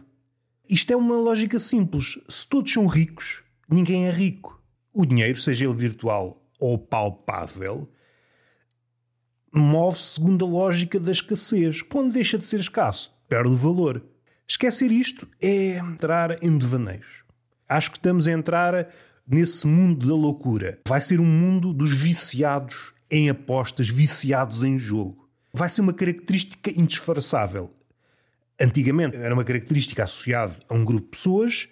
Isto 0.67 0.91
é 0.93 0.95
uma 0.95 1.15
lógica 1.15 1.59
simples. 1.59 2.19
Se 2.27 2.47
todos 2.47 2.71
são 2.71 2.87
ricos, 2.87 3.43
ninguém 3.69 4.07
é 4.07 4.11
rico. 4.11 4.61
O 4.93 5.05
dinheiro, 5.05 5.39
seja 5.39 5.65
ele 5.65 5.75
virtual 5.75 6.41
ou 6.59 6.77
palpável, 6.77 7.89
move-se 9.53 10.15
segundo 10.15 10.45
a 10.45 10.47
lógica 10.47 10.99
da 10.99 11.11
escassez. 11.11 11.81
Quando 11.81 12.13
deixa 12.13 12.37
de 12.37 12.45
ser 12.45 12.59
escasso, 12.59 13.11
perde 13.27 13.55
valor. 13.55 14.03
Esquecer 14.47 14.91
isto 14.91 15.27
é 15.41 15.77
entrar 15.77 16.43
em 16.43 16.57
devaneios. 16.57 17.23
Acho 17.67 17.91
que 17.91 17.97
estamos 17.97 18.27
a 18.27 18.31
entrar 18.31 18.89
nesse 19.27 19.67
mundo 19.67 20.07
da 20.07 20.15
loucura. 20.15 20.79
Vai 20.87 20.99
ser 21.01 21.19
um 21.21 21.25
mundo 21.25 21.71
dos 21.71 21.93
viciados 21.93 22.93
em 23.11 23.29
apostas, 23.29 23.87
viciados 23.87 24.63
em 24.63 24.77
jogo. 24.77 25.29
Vai 25.53 25.69
ser 25.69 25.81
uma 25.81 25.93
característica 25.93 26.71
indisfarçável. 26.71 27.71
Antigamente 28.59 29.15
era 29.15 29.33
uma 29.33 29.43
característica 29.43 30.03
associada 30.03 30.57
a 30.67 30.73
um 30.73 30.83
grupo 30.83 31.05
de 31.05 31.11
pessoas 31.11 31.69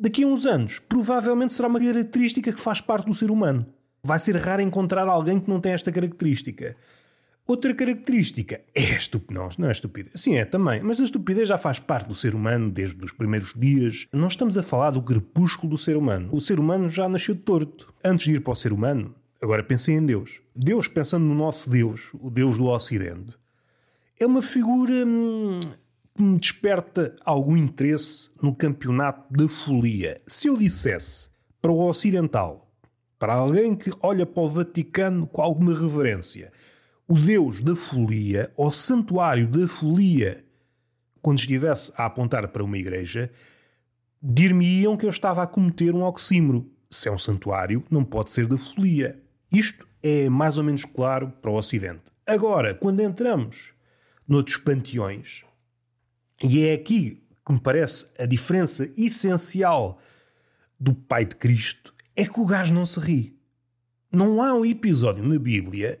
Daqui 0.00 0.22
a 0.22 0.26
uns 0.28 0.46
anos, 0.46 0.78
provavelmente 0.78 1.52
será 1.52 1.66
uma 1.66 1.80
característica 1.80 2.52
que 2.52 2.60
faz 2.60 2.80
parte 2.80 3.06
do 3.06 3.12
ser 3.12 3.32
humano. 3.32 3.66
Vai 4.00 4.20
ser 4.20 4.36
raro 4.36 4.62
encontrar 4.62 5.08
alguém 5.08 5.40
que 5.40 5.50
não 5.50 5.60
tem 5.60 5.72
esta 5.72 5.90
característica. 5.90 6.76
Outra 7.44 7.74
característica 7.74 8.60
é 8.74 8.92
a 8.92 8.96
estupidez. 8.96 9.56
Não, 9.56 9.68
é 9.68 9.72
estupidez. 9.72 10.20
Sim, 10.20 10.36
é 10.36 10.44
também. 10.44 10.80
Mas 10.82 11.00
a 11.00 11.04
estupidez 11.04 11.48
já 11.48 11.58
faz 11.58 11.80
parte 11.80 12.06
do 12.06 12.14
ser 12.14 12.36
humano 12.36 12.70
desde 12.70 13.02
os 13.04 13.10
primeiros 13.10 13.52
dias. 13.56 14.06
Não 14.12 14.28
estamos 14.28 14.56
a 14.56 14.62
falar 14.62 14.90
do 14.92 15.02
crepúsculo 15.02 15.70
do 15.70 15.78
ser 15.78 15.96
humano. 15.96 16.28
O 16.30 16.40
ser 16.40 16.60
humano 16.60 16.88
já 16.88 17.08
nasceu 17.08 17.34
torto. 17.34 17.92
Antes 18.04 18.26
de 18.26 18.36
ir 18.36 18.40
para 18.40 18.52
o 18.52 18.56
ser 18.56 18.72
humano, 18.72 19.14
agora 19.42 19.64
pensem 19.64 19.96
em 19.96 20.06
Deus. 20.06 20.40
Deus, 20.54 20.86
pensando 20.86 21.24
no 21.24 21.34
nosso 21.34 21.68
Deus, 21.68 22.02
o 22.20 22.30
Deus 22.30 22.56
do 22.56 22.66
Ocidente, 22.66 23.36
é 24.20 24.26
uma 24.26 24.42
figura 24.42 25.04
hum, 25.04 25.58
me 26.22 26.38
desperta 26.38 27.14
algum 27.24 27.56
interesse 27.56 28.30
no 28.42 28.54
campeonato 28.54 29.32
da 29.32 29.48
folia. 29.48 30.20
Se 30.26 30.48
eu 30.48 30.56
dissesse 30.56 31.28
para 31.60 31.70
o 31.70 31.88
ocidental, 31.88 32.70
para 33.18 33.34
alguém 33.34 33.74
que 33.74 33.90
olha 34.00 34.24
para 34.24 34.42
o 34.42 34.48
Vaticano 34.48 35.26
com 35.26 35.42
alguma 35.42 35.72
reverência, 35.72 36.52
o 37.06 37.18
Deus 37.18 37.60
da 37.62 37.74
folia, 37.74 38.52
ou 38.56 38.70
santuário 38.70 39.48
da 39.48 39.66
folia, 39.66 40.44
quando 41.20 41.38
estivesse 41.38 41.92
a 41.96 42.06
apontar 42.06 42.48
para 42.48 42.62
uma 42.62 42.78
igreja, 42.78 43.30
dir-me-iam 44.22 44.96
que 44.96 45.06
eu 45.06 45.10
estava 45.10 45.42
a 45.42 45.46
cometer 45.46 45.94
um 45.94 46.02
oxímoro. 46.02 46.70
Se 46.90 47.08
é 47.08 47.12
um 47.12 47.18
santuário, 47.18 47.84
não 47.90 48.04
pode 48.04 48.30
ser 48.30 48.46
da 48.46 48.56
folia. 48.56 49.20
Isto 49.50 49.86
é 50.02 50.28
mais 50.28 50.58
ou 50.58 50.64
menos 50.64 50.84
claro 50.84 51.32
para 51.40 51.50
o 51.50 51.54
Ocidente. 51.54 52.10
Agora, 52.26 52.74
quando 52.74 53.00
entramos 53.00 53.72
noutros 54.26 54.58
panteões, 54.58 55.44
e 56.42 56.66
é 56.66 56.74
aqui 56.74 57.22
que 57.44 57.52
me 57.52 57.60
parece 57.60 58.06
a 58.18 58.26
diferença 58.26 58.90
essencial 58.96 59.98
do 60.78 60.94
Pai 60.94 61.24
de 61.24 61.36
Cristo: 61.36 61.94
é 62.14 62.24
que 62.24 62.40
o 62.40 62.46
gajo 62.46 62.72
não 62.72 62.86
se 62.86 63.00
ri. 63.00 63.38
Não 64.10 64.42
há 64.42 64.54
um 64.54 64.64
episódio 64.64 65.22
na 65.22 65.38
Bíblia 65.38 66.00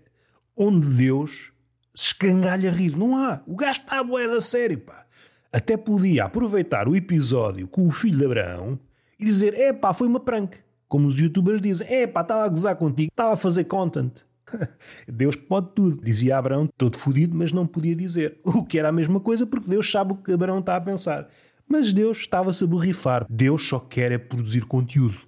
onde 0.56 0.86
Deus 0.88 1.52
se 1.94 2.06
escangalha 2.06 2.70
a 2.70 2.72
rir. 2.72 2.96
Não 2.96 3.16
há. 3.16 3.42
O 3.46 3.56
gajo 3.56 3.80
está 3.80 3.98
a 3.98 4.04
boé 4.04 4.26
da 4.26 4.40
série, 4.40 4.76
pá. 4.76 5.06
Até 5.52 5.76
podia 5.76 6.24
aproveitar 6.24 6.88
o 6.88 6.94
episódio 6.94 7.66
com 7.66 7.86
o 7.86 7.90
filho 7.90 8.18
de 8.18 8.24
Abraão 8.24 8.78
e 9.18 9.24
dizer: 9.24 9.54
é 9.54 9.72
pá, 9.72 9.92
foi 9.92 10.06
uma 10.06 10.20
prank. 10.20 10.56
Como 10.86 11.08
os 11.08 11.18
youtubers 11.18 11.60
dizem: 11.60 11.86
é 11.88 12.06
pá, 12.06 12.20
estava 12.20 12.44
a 12.44 12.48
gozar 12.48 12.76
contigo, 12.76 13.10
estava 13.10 13.32
a 13.32 13.36
fazer 13.36 13.64
content. 13.64 14.24
Deus 15.08 15.36
pode 15.36 15.70
tudo, 15.74 16.02
dizia 16.02 16.38
Abraão, 16.38 16.68
todo 16.76 16.96
fodido, 16.96 17.36
mas 17.36 17.52
não 17.52 17.66
podia 17.66 17.94
dizer. 17.94 18.40
O 18.44 18.64
que 18.64 18.78
era 18.78 18.88
a 18.88 18.92
mesma 18.92 19.20
coisa 19.20 19.46
porque 19.46 19.68
Deus 19.68 19.90
sabe 19.90 20.12
o 20.12 20.16
que 20.16 20.32
Abraão 20.32 20.58
está 20.58 20.76
a 20.76 20.80
pensar. 20.80 21.28
Mas 21.68 21.92
Deus 21.92 22.18
estava-se 22.18 22.64
a 22.64 22.66
borrifar. 22.66 23.26
Deus 23.28 23.68
só 23.68 23.78
quer 23.78 24.10
é 24.10 24.18
produzir 24.18 24.64
conteúdo. 24.64 25.18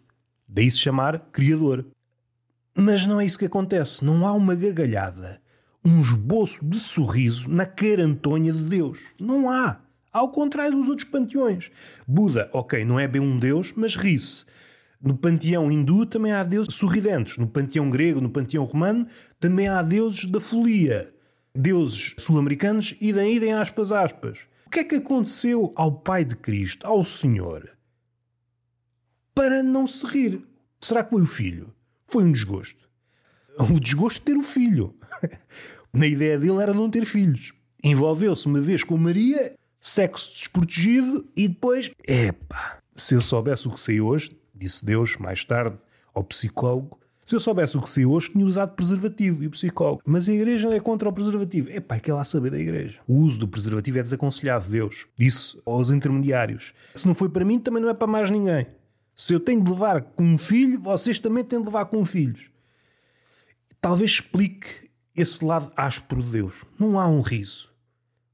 Daí 0.49 0.71
se 0.71 0.79
chamar 0.79 1.29
Criador. 1.33 1.87
Mas 2.77 3.07
não 3.07 3.21
é 3.21 3.27
isso 3.27 3.39
que 3.39 3.45
acontece. 3.45 4.05
Não 4.05 4.27
há 4.27 4.33
uma 4.33 4.55
gargalhada, 4.55 5.41
um 5.85 6.01
esboço 6.01 6.69
de 6.69 6.79
sorriso 6.79 7.49
na 7.51 7.67
carantonha 7.67 8.53
de 8.53 8.63
Deus. 8.65 9.13
Não 9.21 9.51
há. 9.51 9.81
Ao 10.13 10.31
contrário 10.31 10.77
dos 10.77 10.89
outros 10.89 11.09
panteões. 11.09 11.71
Buda, 12.07 12.51
ok, 12.53 12.85
não 12.85 12.99
é 12.99 13.07
bem 13.07 13.21
um 13.21 13.39
Deus, 13.39 13.73
mas 13.77 13.95
ri-se. 13.95 14.45
No 15.03 15.17
panteão 15.17 15.73
hindu 15.73 16.05
também 16.05 16.33
há 16.33 16.45
deuses 16.45 16.75
sorridentes. 16.75 17.39
No 17.39 17.47
panteão 17.47 17.89
grego, 17.89 18.21
no 18.21 18.29
panteão 18.29 18.65
romano, 18.65 19.07
também 19.39 19.67
há 19.67 19.83
deuses 19.83 20.27
da 20.27 20.41
folia. 20.41 21.13
Deuses 21.55 22.15
sul-americanos, 22.19 22.95
idem, 23.01 23.35
idem, 23.35 23.55
aspas, 23.55 23.93
aspas. 23.93 24.41
O 24.67 24.71
que 24.71 24.81
é 24.81 24.85
que 24.85 24.97
aconteceu 24.97 25.73
ao 25.75 25.91
Pai 25.91 26.25
de 26.25 26.37
Cristo, 26.37 26.87
ao 26.87 27.03
Senhor, 27.03 27.71
para 29.35 29.63
não 29.63 29.87
se 29.87 30.07
rir? 30.07 30.43
Será 30.81 31.03
que 31.03 31.11
foi 31.11 31.23
o 31.23 31.27
filho? 31.27 31.75
Foi 32.07 32.23
um 32.23 32.31
desgosto. 32.31 32.89
O 33.59 33.81
desgosto 33.81 34.21
de 34.21 34.27
ter 34.27 34.37
o 34.37 34.43
filho. 34.43 34.95
Na 35.93 36.07
ideia 36.07 36.39
dele 36.39 36.63
era 36.63 36.73
não 36.73 36.91
ter 36.91 37.05
filhos. 37.05 37.53
Envolveu-se 37.83 38.47
uma 38.47 38.61
vez 38.61 38.85
com 38.85 38.97
Maria, 38.97 39.57
sexo 39.81 40.31
desprotegido, 40.35 41.29
e 41.35 41.49
depois, 41.49 41.91
epá, 42.07 42.79
se 42.95 43.15
eu 43.15 43.21
soubesse 43.21 43.67
o 43.67 43.73
que 43.73 43.81
sei 43.81 44.01
hoje, 44.01 44.39
disse 44.61 44.85
Deus 44.85 45.17
mais 45.17 45.45
tarde 45.45 45.77
ao 46.15 46.23
psicólogo. 46.23 47.01
Se 47.25 47.37
eu 47.37 47.41
soubesse 47.41 47.77
o 47.77 47.83
que 47.83 47.89
sei 47.89 48.05
hoje, 48.05 48.33
tinha 48.33 48.45
usado 48.45 48.75
preservativo 48.75 49.43
e 49.43 49.47
o 49.47 49.51
psicólogo. 49.51 50.03
Mas 50.05 50.29
a 50.29 50.33
igreja 50.33 50.69
é 50.75 50.81
contra 50.81 51.09
o 51.09 51.13
preservativo. 51.13 51.69
É 51.71 51.81
que 51.99 52.11
ela 52.11 52.25
saber 52.25 52.51
da 52.51 52.59
igreja. 52.59 52.99
O 53.07 53.15
uso 53.15 53.39
do 53.39 53.49
preservativo 53.49 53.99
é 53.99 54.03
desaconselhado, 54.03 54.69
Deus. 54.69 55.07
Disse 55.17 55.61
aos 55.65 55.91
intermediários. 55.91 56.73
Se 56.95 57.07
não 57.07 57.15
foi 57.15 57.29
para 57.29 57.45
mim, 57.45 57.59
também 57.59 57.81
não 57.81 57.89
é 57.89 57.95
para 57.95 58.07
mais 58.07 58.31
ninguém. 58.31 58.67
Se 59.15 59.33
eu 59.33 59.41
tenho 59.41 59.63
de 59.63 59.71
levar 59.71 60.03
com 60.03 60.25
um 60.25 60.37
filho, 60.37 60.81
vocês 60.81 61.19
também 61.19 61.45
têm 61.45 61.61
de 61.61 61.67
levar 61.67 61.85
com 61.87 62.05
filhos. 62.05 62.51
Talvez 63.81 64.13
explique 64.13 64.91
esse 65.15 65.45
lado 65.45 65.73
áspero 65.77 66.23
de 66.23 66.31
Deus. 66.31 66.65
Não 66.79 66.99
há 66.99 67.07
um 67.07 67.21
riso. 67.21 67.71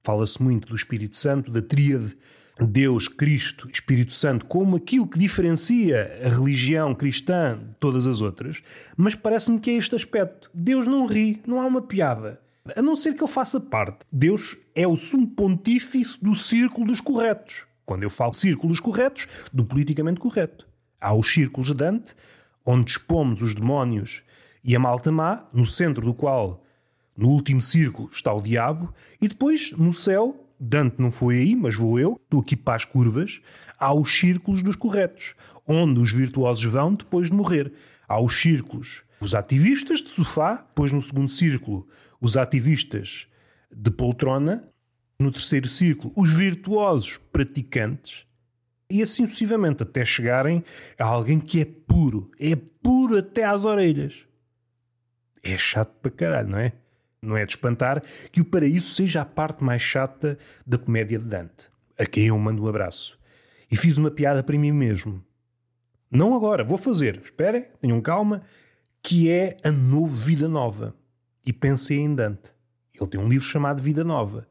Fala-se 0.03 0.43
muito 0.43 0.69
do 0.69 0.75
Espírito 0.75 1.17
Santo, 1.17 1.51
da 1.51 1.61
tríade 1.61 2.17
Deus, 2.65 3.07
Cristo, 3.07 3.69
Espírito 3.71 4.15
Santo 4.15 4.47
como 4.47 4.77
aquilo 4.77 5.07
que 5.07 5.19
diferencia 5.19 6.21
a 6.25 6.29
religião 6.29 6.95
cristã 6.95 7.59
de 7.59 7.75
todas 7.79 8.07
as 8.07 8.21
outras, 8.21 8.63
mas 8.97 9.15
parece-me 9.15 9.61
que 9.61 9.71
é 9.71 9.75
este 9.75 9.95
aspecto. 9.95 10.51
Deus 10.55 10.87
não 10.87 11.07
ri, 11.07 11.43
não 11.47 11.61
há 11.61 11.67
uma 11.67 11.83
piada. 11.83 12.41
A 12.75 12.83
não 12.83 12.97
ser 12.97 13.15
que 13.15 13.23
ele 13.23 13.31
faça 13.31 13.61
parte. 13.61 14.01
Deus 14.11 14.57
é 14.75 14.87
o 14.87 14.97
sumo 14.97 15.29
pontífice 15.29 16.23
do 16.23 16.35
círculo 16.35 16.87
dos 16.87 17.01
corretos. 17.01 17.67
Quando 17.85 18.03
eu 18.03 18.11
falo 18.11 18.35
círculo 18.35 18.71
dos 18.71 18.81
corretos, 18.81 19.29
do 19.53 19.65
politicamente 19.65 20.19
correto. 20.19 20.67
Há 21.01 21.15
os 21.15 21.33
círculos 21.33 21.69
de 21.69 21.75
Dante, 21.75 22.15
onde 22.65 22.91
expomos 22.91 23.43
os 23.43 23.55
demónios 23.55 24.23
e 24.65 24.75
a 24.75 24.81
malta 24.81 25.13
má, 25.13 25.47
no 25.53 25.65
centro 25.65 26.05
do 26.05 26.13
qual, 26.13 26.65
no 27.17 27.29
último 27.29 27.63
círculo, 27.63 28.09
está 28.11 28.33
o 28.33 28.43
diabo, 28.43 28.93
e 29.23 29.29
depois, 29.29 29.71
no 29.73 29.93
céu, 29.93 30.46
Dante 30.59 30.97
não 30.99 31.11
foi 31.11 31.39
aí, 31.39 31.57
mas 31.57 31.75
vou 31.75 31.99
eu, 31.99 32.21
estou 32.25 32.41
aqui 32.41 32.57
para 32.57 32.77
as 32.77 32.85
curvas, 32.85 33.41
há 33.79 33.93
os 33.95 34.11
círculos 34.11 34.63
dos 34.63 34.77
corretos, 34.77 35.35
onde 35.67 36.01
os 36.01 36.11
virtuosos 36.11 36.65
vão 36.65 36.95
depois 36.95 37.29
de 37.29 37.35
morrer. 37.35 37.73
Há 38.09 38.21
os 38.21 38.35
círculos, 38.41 39.03
os 39.21 39.35
ativistas 39.35 40.01
de 40.01 40.11
sofá, 40.11 40.57
depois 40.57 40.93
no 40.93 41.03
segundo 41.03 41.29
círculo, 41.29 41.87
os 42.21 42.37
ativistas 42.37 43.27
de 43.71 43.91
poltrona, 43.91 44.65
no 45.19 45.31
terceiro 45.31 45.69
círculo, 45.69 46.13
os 46.17 46.31
virtuosos 46.31 47.17
praticantes, 47.17 48.27
e 48.89 49.03
assim 49.03 49.27
sucessivamente, 49.27 49.83
até 49.83 50.05
chegarem 50.05 50.63
a 50.99 51.05
alguém 51.05 51.41
que 51.41 51.61
é 51.61 51.65
puro, 51.65 52.31
é 52.39 52.55
puro 52.55 53.19
até 53.19 53.45
às 53.45 53.65
orelhas. 53.65 54.27
É 55.43 55.59
chato 55.59 55.93
para 56.01 56.11
caralho, 56.11 56.49
não 56.49 56.59
é? 56.59 56.73
Não 57.23 57.37
é 57.37 57.45
de 57.45 57.53
espantar 57.53 58.03
que 58.31 58.41
o 58.41 58.45
paraíso 58.45 58.95
seja 58.95 59.23
a 59.23 59.25
parte 59.25 59.65
mais 59.65 59.83
chata 59.83 60.39
da 60.67 60.79
comédia 60.79 61.19
de 61.19 61.25
Dante, 61.25 61.71
a 61.99 62.07
quem 62.07 62.27
eu 62.27 62.39
mando 62.39 62.65
um 62.65 62.69
abraço. 62.69 63.19
E 63.71 63.77
fiz 63.77 63.99
uma 63.99 64.11
piada 64.11 64.43
para 64.43 64.59
mim 64.59 64.73
mesmo. 64.73 65.25
Não 66.11 66.35
agora, 66.35 66.63
vou 66.63 66.79
fazer. 66.79 67.21
Esperem, 67.23 67.67
tenham 67.81 68.01
calma. 68.01 68.43
Que 69.03 69.31
é 69.31 69.57
a 69.63 69.71
novo 69.71 70.15
Vida 70.15 70.49
Nova. 70.49 70.95
E 71.45 71.53
pensei 71.53 71.99
em 71.99 72.15
Dante. 72.15 72.53
Ele 72.95 73.11
tem 73.11 73.21
um 73.21 73.29
livro 73.29 73.47
chamado 73.47 73.83
Vida 73.83 74.05
Nova. 74.05 74.47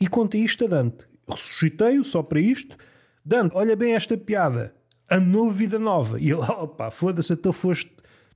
E 0.00 0.08
contei 0.08 0.42
isto 0.42 0.64
a 0.64 0.68
Dante. 0.68 1.06
Ressuscitei-o 1.28 2.04
só 2.04 2.22
para 2.22 2.40
isto. 2.40 2.76
Dante, 3.24 3.54
olha 3.54 3.76
bem 3.76 3.94
esta 3.94 4.16
piada. 4.16 4.74
A 5.08 5.20
novo 5.20 5.50
Vida 5.50 5.78
Nova. 5.78 6.20
E 6.20 6.30
ele, 6.30 6.40
opa, 6.40 6.90
foda-se, 6.90 7.32
então 7.32 7.52
foste 7.52 7.90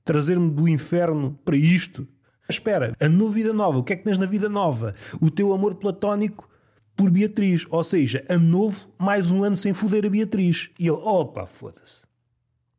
trazer-me 0.04 0.50
do 0.50 0.68
inferno 0.68 1.38
para 1.44 1.56
isto. 1.56 2.06
Espera, 2.48 2.96
a 3.00 3.30
vida 3.30 3.52
nova, 3.52 3.78
o 3.78 3.84
que 3.84 3.92
é 3.92 3.96
que 3.96 4.04
tens 4.04 4.18
na 4.18 4.26
vida 4.26 4.48
nova? 4.48 4.94
O 5.20 5.30
teu 5.30 5.52
amor 5.52 5.74
platónico 5.76 6.48
por 6.96 7.10
Beatriz. 7.10 7.66
Ou 7.70 7.84
seja, 7.84 8.24
a 8.28 8.38
novo, 8.38 8.88
mais 8.98 9.30
um 9.30 9.44
ano 9.44 9.56
sem 9.56 9.74
foder 9.74 10.06
a 10.06 10.10
Beatriz. 10.10 10.70
E 10.78 10.86
ele, 10.86 10.98
opa, 11.02 11.46
foda-se. 11.46 12.02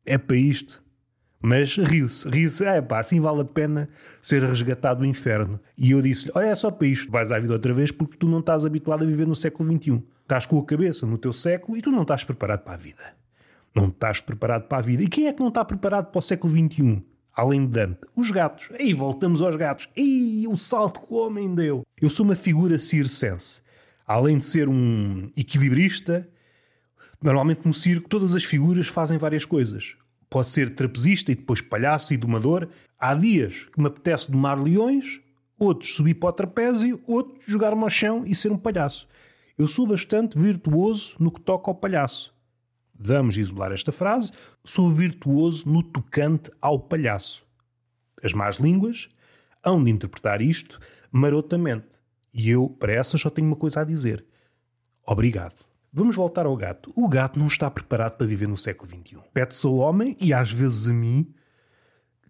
É 0.04 0.18
para 0.18 0.36
isto. 0.36 0.82
Mas 1.40 1.76
riu-se, 1.76 2.28
riu-se, 2.28 2.64
é 2.64 2.82
pá, 2.82 2.98
assim 2.98 3.20
vale 3.20 3.42
a 3.42 3.44
pena 3.44 3.88
ser 4.20 4.42
resgatado 4.42 5.00
do 5.00 5.06
inferno. 5.06 5.60
E 5.76 5.92
eu 5.92 6.02
disse-lhe: 6.02 6.32
Olha, 6.34 6.46
é 6.46 6.54
só 6.56 6.68
para 6.68 6.88
isto, 6.88 7.12
vais 7.12 7.30
à 7.30 7.38
vida 7.38 7.52
outra 7.52 7.72
vez 7.72 7.92
porque 7.92 8.16
tu 8.16 8.26
não 8.26 8.40
estás 8.40 8.64
habituado 8.64 9.04
a 9.04 9.06
viver 9.06 9.26
no 9.26 9.36
século 9.36 9.70
XXI. 9.70 10.02
Estás 10.22 10.46
com 10.46 10.58
a 10.58 10.64
cabeça 10.64 11.06
no 11.06 11.16
teu 11.16 11.32
século 11.32 11.78
e 11.78 11.82
tu 11.82 11.92
não 11.92 12.02
estás 12.02 12.24
preparado 12.24 12.64
para 12.64 12.74
a 12.74 12.76
vida. 12.76 13.14
Não 13.72 13.86
estás 13.86 14.20
preparado 14.20 14.66
para 14.66 14.78
a 14.78 14.80
vida. 14.80 15.04
E 15.04 15.06
quem 15.06 15.28
é 15.28 15.32
que 15.32 15.38
não 15.38 15.48
está 15.48 15.64
preparado 15.64 16.10
para 16.10 16.18
o 16.18 16.22
século 16.22 16.52
XXI? 16.52 17.04
Além 17.34 17.66
de 17.66 17.72
Dante, 17.72 18.00
os 18.16 18.30
gatos. 18.30 18.70
Aí 18.78 18.92
voltamos 18.92 19.40
aos 19.40 19.56
gatos. 19.56 19.88
Aí 19.96 20.46
o 20.48 20.56
salto 20.56 21.00
que 21.00 21.12
o 21.12 21.16
homem 21.16 21.54
deu. 21.54 21.82
Eu 22.00 22.10
sou 22.10 22.24
uma 22.24 22.36
figura 22.36 22.78
circense. 22.78 23.60
Além 24.06 24.38
de 24.38 24.46
ser 24.46 24.68
um 24.68 25.30
equilibrista, 25.36 26.28
normalmente 27.22 27.66
no 27.66 27.74
circo 27.74 28.08
todas 28.08 28.34
as 28.34 28.44
figuras 28.44 28.88
fazem 28.88 29.18
várias 29.18 29.44
coisas. 29.44 29.94
Pode 30.30 30.48
ser 30.48 30.74
trapezista 30.74 31.32
e 31.32 31.34
depois 31.34 31.60
palhaço 31.60 32.12
e 32.12 32.16
domador. 32.16 32.68
Há 32.98 33.14
dias 33.14 33.66
que 33.72 33.80
me 33.80 33.86
apetece 33.86 34.30
domar 34.30 34.60
leões, 34.60 35.20
outros 35.58 35.94
subir 35.94 36.14
para 36.14 36.28
o 36.28 36.32
trapézio, 36.32 37.00
outros 37.06 37.44
jogar-me 37.46 37.82
ao 37.82 37.90
chão 37.90 38.24
e 38.26 38.34
ser 38.34 38.52
um 38.52 38.58
palhaço. 38.58 39.08
Eu 39.56 39.66
sou 39.66 39.86
bastante 39.86 40.38
virtuoso 40.38 41.16
no 41.18 41.32
que 41.32 41.40
toca 41.40 41.70
ao 41.70 41.74
palhaço. 41.74 42.34
Vamos 42.98 43.36
isolar 43.36 43.72
esta 43.72 43.92
frase. 43.92 44.32
Sou 44.64 44.90
virtuoso 44.90 45.70
no 45.70 45.82
tocante 45.82 46.50
ao 46.60 46.80
palhaço. 46.80 47.46
As 48.22 48.32
más 48.32 48.56
línguas 48.56 49.08
hão 49.64 49.82
de 49.82 49.90
interpretar 49.90 50.42
isto 50.42 50.80
marotamente. 51.12 51.88
E 52.34 52.50
eu, 52.50 52.68
para 52.68 52.92
essas, 52.92 53.20
só 53.20 53.30
tenho 53.30 53.46
uma 53.46 53.56
coisa 53.56 53.80
a 53.80 53.84
dizer. 53.84 54.24
Obrigado. 55.06 55.54
Vamos 55.92 56.16
voltar 56.16 56.44
ao 56.44 56.56
gato. 56.56 56.92
O 56.94 57.08
gato 57.08 57.38
não 57.38 57.46
está 57.46 57.70
preparado 57.70 58.16
para 58.16 58.26
viver 58.26 58.46
no 58.46 58.56
século 58.56 58.88
XXI. 58.88 59.18
Pede-se 59.32 59.66
ao 59.66 59.76
homem, 59.76 60.16
e 60.20 60.34
às 60.34 60.52
vezes 60.52 60.86
a 60.86 60.92
mim, 60.92 61.32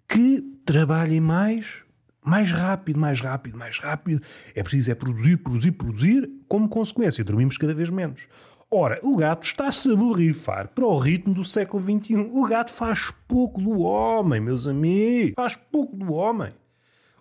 que 0.09 0.41
trabalhem 0.65 1.21
mais, 1.21 1.83
mais 2.25 2.53
rápido, 2.53 2.99
mais 2.99 3.21
rápido, 3.21 3.59
mais 3.59 3.79
rápido. 3.79 4.23
É 4.55 4.63
preciso 4.63 4.91
é 4.91 4.95
produzir, 4.95 5.39
produzir, 5.39 5.73
produzir. 5.73 6.31
Como 6.47 6.69
consequência, 6.69 7.25
dormimos 7.25 7.59
cada 7.59 7.75
vez 7.75 7.91
menos. 7.91 8.29
Ora, 8.71 9.01
o 9.03 9.17
gato 9.17 9.47
está-se 9.47 9.91
a 9.91 9.97
borrifar 9.97 10.69
para 10.69 10.85
o 10.85 10.99
ritmo 10.99 11.33
do 11.33 11.43
século 11.43 11.83
XXI. 11.83 12.17
O 12.17 12.47
gato 12.47 12.71
faz 12.71 13.11
pouco 13.27 13.61
do 13.61 13.81
homem, 13.81 14.41
meus 14.41 14.67
amigos. 14.67 15.33
Faz 15.35 15.57
pouco 15.57 15.97
do 15.97 16.13
homem. 16.13 16.53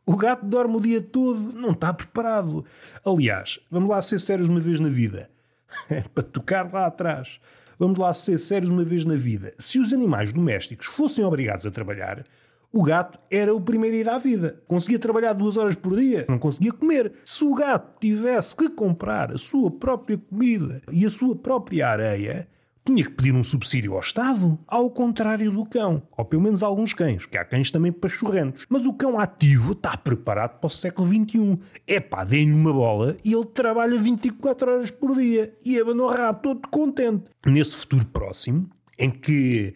O 0.06 0.18
gato 0.18 0.46
dorme 0.46 0.76
o 0.76 0.82
dia 0.82 1.02
todo, 1.02 1.54
não 1.58 1.72
está 1.72 1.94
preparado. 1.94 2.66
Aliás, 3.06 3.60
vamos 3.72 3.90
lá 3.90 4.02
ser 4.02 4.20
sérios 4.20 4.50
uma 4.50 4.60
vez 4.60 4.80
na 4.80 4.90
vida. 4.90 5.30
para 6.14 6.24
tocar 6.24 6.72
lá 6.72 6.86
atrás. 6.86 7.40
Vamos 7.80 8.00
lá 8.00 8.12
ser 8.14 8.38
sérios 8.38 8.70
uma 8.70 8.84
vez 8.84 9.06
na 9.06 9.16
vida. 9.16 9.54
Se 9.58 9.80
os 9.80 9.94
animais 9.94 10.34
domésticos 10.34 10.88
fossem 10.88 11.24
obrigados 11.24 11.66
a 11.66 11.72
trabalhar, 11.72 12.26
o 12.72 12.84
gato 12.84 13.18
era 13.32 13.54
o 13.56 13.62
primeiro 13.62 13.96
a 13.96 14.00
ir 14.00 14.10
à 14.10 14.18
vida. 14.18 14.62
Conseguia 14.68 15.00
trabalhar 15.00 15.34
duas 15.34 15.58
horas 15.58 15.76
por 15.76 15.96
dia, 15.96 16.26
não 16.28 16.38
conseguia 16.38 16.72
comer. 16.72 17.12
Se 17.24 17.44
o 17.44 17.54
gato 17.54 18.00
tivesse 18.00 18.56
que 18.56 18.70
comprar 18.70 19.32
a 19.32 19.38
sua 19.38 19.72
própria 19.72 20.18
comida 20.18 20.82
e 20.92 21.06
a 21.06 21.10
sua 21.10 21.36
própria 21.36 21.88
areia, 21.90 22.48
tinha 22.88 23.04
que 23.04 23.12
pedir 23.12 23.34
um 23.34 23.44
subsídio 23.44 23.94
ao 23.94 24.00
Estado, 24.00 24.58
ao 24.66 24.90
contrário 24.90 25.52
do 25.52 25.66
cão, 25.66 26.02
ou 26.18 26.24
pelo 26.24 26.42
menos 26.42 26.64
alguns 26.64 26.94
cães, 26.94 27.26
que 27.26 27.38
há 27.38 27.44
cães 27.44 27.70
também 27.70 27.92
pachorrentos. 27.92 28.66
Mas 28.70 28.86
o 28.86 28.94
cão 28.94 29.20
ativo 29.20 29.74
está 29.74 29.98
preparado 29.98 30.60
para 30.60 30.68
o 30.68 30.70
século 30.70 31.08
XXI. 31.08 31.60
É 31.86 32.00
pá, 32.00 32.24
dê-lhe 32.24 32.54
uma 32.54 32.72
bola 32.72 33.18
e 33.26 33.34
ele 33.34 33.46
trabalha 33.46 34.00
24 34.00 34.72
horas 34.72 34.92
por 34.92 35.16
dia 35.16 35.54
e 35.66 35.78
rabo 35.82 36.40
todo 36.42 36.68
contente. 36.70 37.26
Nesse 37.46 37.76
futuro 37.76 38.06
próximo, 38.06 38.70
em 38.98 39.10
que 39.12 39.74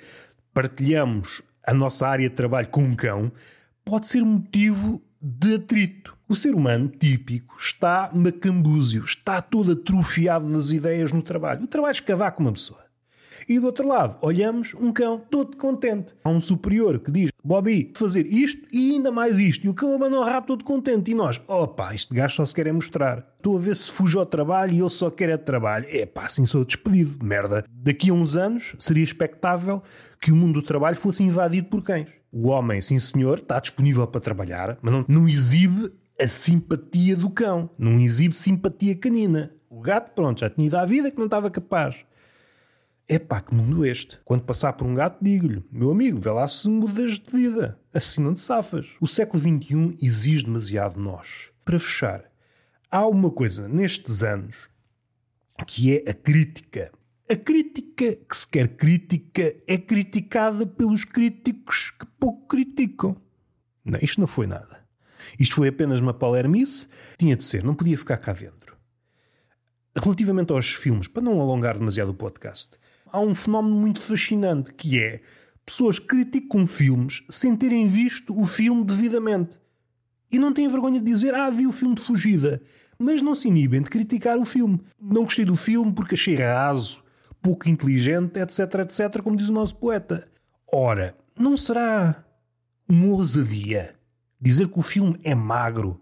partilhamos 0.53 1.43
a 1.65 1.73
nossa 1.73 2.07
área 2.07 2.29
de 2.29 2.35
trabalho 2.35 2.67
com 2.67 2.83
um 2.83 2.95
cão 2.95 3.31
pode 3.83 4.07
ser 4.07 4.23
motivo 4.23 5.01
de 5.21 5.55
atrito. 5.55 6.17
O 6.27 6.35
ser 6.35 6.55
humano 6.55 6.87
típico 6.87 7.55
está 7.57 8.09
macambúzio, 8.13 9.03
está 9.03 9.41
todo 9.41 9.73
atrofiado 9.73 10.51
das 10.51 10.71
ideias 10.71 11.11
no 11.11 11.21
trabalho. 11.21 11.63
O 11.63 11.67
trabalho 11.67 11.91
escavar 11.91 12.31
com 12.31 12.43
uma 12.43 12.53
pessoa. 12.53 12.79
E 13.47 13.59
do 13.59 13.65
outro 13.65 13.87
lado, 13.87 14.17
olhamos 14.21 14.73
um 14.75 14.91
cão 14.91 15.21
todo 15.29 15.57
contente. 15.57 16.15
Há 16.23 16.29
um 16.29 16.41
superior 16.41 16.99
que 16.99 17.11
diz: 17.11 17.31
Bobby, 17.43 17.91
fazer 17.95 18.25
isto 18.25 18.67
e 18.71 18.91
ainda 18.91 19.11
mais 19.11 19.39
isto. 19.39 19.65
E 19.65 19.69
o 19.69 19.73
cão 19.73 19.95
abanou 19.95 20.23
rápido 20.23 20.57
todo 20.57 20.63
contente. 20.63 21.11
E 21.11 21.15
nós: 21.15 21.41
opa, 21.47 21.93
este 21.93 22.13
gajo 22.13 22.35
só 22.35 22.45
se 22.45 22.53
quer 22.53 22.67
é 22.67 22.71
mostrar. 22.71 23.25
Estou 23.37 23.57
a 23.57 23.59
ver 23.59 23.75
se 23.75 23.89
fujo 23.89 24.19
ao 24.19 24.25
trabalho 24.25 24.73
e 24.73 24.79
ele 24.79 24.89
só 24.89 25.09
quer 25.09 25.29
é 25.29 25.37
trabalho. 25.37 25.87
É 25.89 26.05
pá, 26.05 26.25
assim 26.25 26.45
sou 26.45 26.63
despedido. 26.63 27.23
Merda. 27.23 27.65
Daqui 27.69 28.09
a 28.09 28.13
uns 28.13 28.35
anos 28.35 28.75
seria 28.79 29.03
expectável 29.03 29.81
que 30.19 30.31
o 30.31 30.35
mundo 30.35 30.61
do 30.61 30.65
trabalho 30.65 30.95
fosse 30.95 31.23
invadido 31.23 31.67
por 31.67 31.83
cães. 31.83 32.07
O 32.31 32.47
homem, 32.47 32.79
sim 32.79 32.97
senhor, 32.97 33.39
está 33.39 33.59
disponível 33.59 34.07
para 34.07 34.21
trabalhar, 34.21 34.77
mas 34.81 34.93
não, 34.93 35.05
não 35.07 35.27
exibe 35.27 35.91
a 36.21 36.27
simpatia 36.27 37.15
do 37.15 37.29
cão. 37.29 37.69
Não 37.77 37.99
exibe 37.99 38.35
simpatia 38.35 38.95
canina. 38.95 39.51
O 39.69 39.81
gato, 39.81 40.13
pronto, 40.13 40.41
já 40.41 40.49
tinha 40.49 40.67
ido 40.67 40.77
à 40.77 40.85
vida 40.85 41.09
que 41.09 41.17
não 41.17 41.25
estava 41.25 41.49
capaz. 41.49 42.05
É 43.11 43.19
pá, 43.19 43.41
que 43.41 43.53
mundo 43.53 43.85
este. 43.85 44.17
Quando 44.23 44.45
passar 44.45 44.71
por 44.71 44.87
um 44.87 44.95
gato, 44.95 45.21
digo-lhe: 45.21 45.61
meu 45.69 45.91
amigo, 45.91 46.17
vê 46.17 46.31
lá 46.31 46.47
se 46.47 46.69
mudas 46.69 47.19
de 47.19 47.29
vida. 47.29 47.77
Assim 47.93 48.23
não 48.23 48.33
te 48.33 48.39
safas. 48.39 48.87
O 49.01 49.05
século 49.05 49.37
XXI 49.37 49.97
exige 50.01 50.45
demasiado 50.45 50.93
de 50.93 51.01
nós. 51.01 51.51
Para 51.65 51.77
fechar, 51.77 52.23
há 52.89 53.05
uma 53.05 53.29
coisa 53.29 53.67
nestes 53.67 54.23
anos 54.23 54.69
que 55.67 55.93
é 55.93 56.09
a 56.09 56.13
crítica. 56.13 56.89
A 57.29 57.35
crítica 57.35 58.15
que 58.15 58.33
se 58.33 58.47
quer 58.47 58.69
crítica 58.77 59.57
é 59.67 59.77
criticada 59.77 60.65
pelos 60.65 61.03
críticos 61.03 61.91
que 61.91 62.05
pouco 62.17 62.47
criticam. 62.47 63.17
Não, 63.83 63.99
isto 64.01 64.21
não 64.21 64.27
foi 64.27 64.47
nada. 64.47 64.85
Isto 65.37 65.55
foi 65.55 65.67
apenas 65.67 65.99
uma 65.99 66.13
palermice. 66.13 66.87
Tinha 67.17 67.35
de 67.35 67.43
ser, 67.43 67.61
não 67.61 67.75
podia 67.75 67.97
ficar 67.97 68.15
cá 68.19 68.31
dentro. 68.31 68.77
Relativamente 69.93 70.53
aos 70.53 70.73
filmes, 70.73 71.09
para 71.09 71.21
não 71.21 71.41
alongar 71.41 71.77
demasiado 71.77 72.11
o 72.11 72.13
podcast, 72.13 72.79
há 73.11 73.19
um 73.19 73.35
fenómeno 73.35 73.75
muito 73.75 73.99
fascinante 73.99 74.73
que 74.73 74.99
é 74.99 75.21
pessoas 75.65 75.99
criticam 75.99 76.65
filmes 76.65 77.23
sem 77.29 77.55
terem 77.55 77.87
visto 77.87 78.37
o 78.39 78.45
filme 78.45 78.83
devidamente. 78.83 79.59
E 80.31 80.39
não 80.39 80.53
têm 80.53 80.67
vergonha 80.67 80.99
de 80.99 81.05
dizer, 81.05 81.33
ah, 81.35 81.49
vi 81.49 81.67
o 81.67 81.71
filme 81.71 81.95
de 81.95 82.01
fugida. 82.01 82.61
mas 82.97 83.21
não 83.21 83.33
se 83.33 83.47
inibem 83.47 83.81
de 83.81 83.89
criticar 83.89 84.37
o 84.37 84.45
filme. 84.45 84.79
Não 84.99 85.23
gostei 85.23 85.43
do 85.43 85.55
filme 85.55 85.91
porque 85.91 86.15
achei 86.15 86.35
raso, 86.35 87.03
pouco 87.41 87.67
inteligente, 87.67 88.39
etc, 88.39 88.59
etc, 88.81 89.21
como 89.21 89.35
diz 89.35 89.49
o 89.49 89.53
nosso 89.53 89.75
poeta. 89.75 90.27
Ora, 90.71 91.15
não 91.37 91.57
será 91.57 92.23
uma 92.87 93.07
ousadia 93.07 93.95
dizer 94.39 94.67
que 94.67 94.79
o 94.79 94.81
filme 94.81 95.19
é 95.23 95.33
magro 95.33 95.99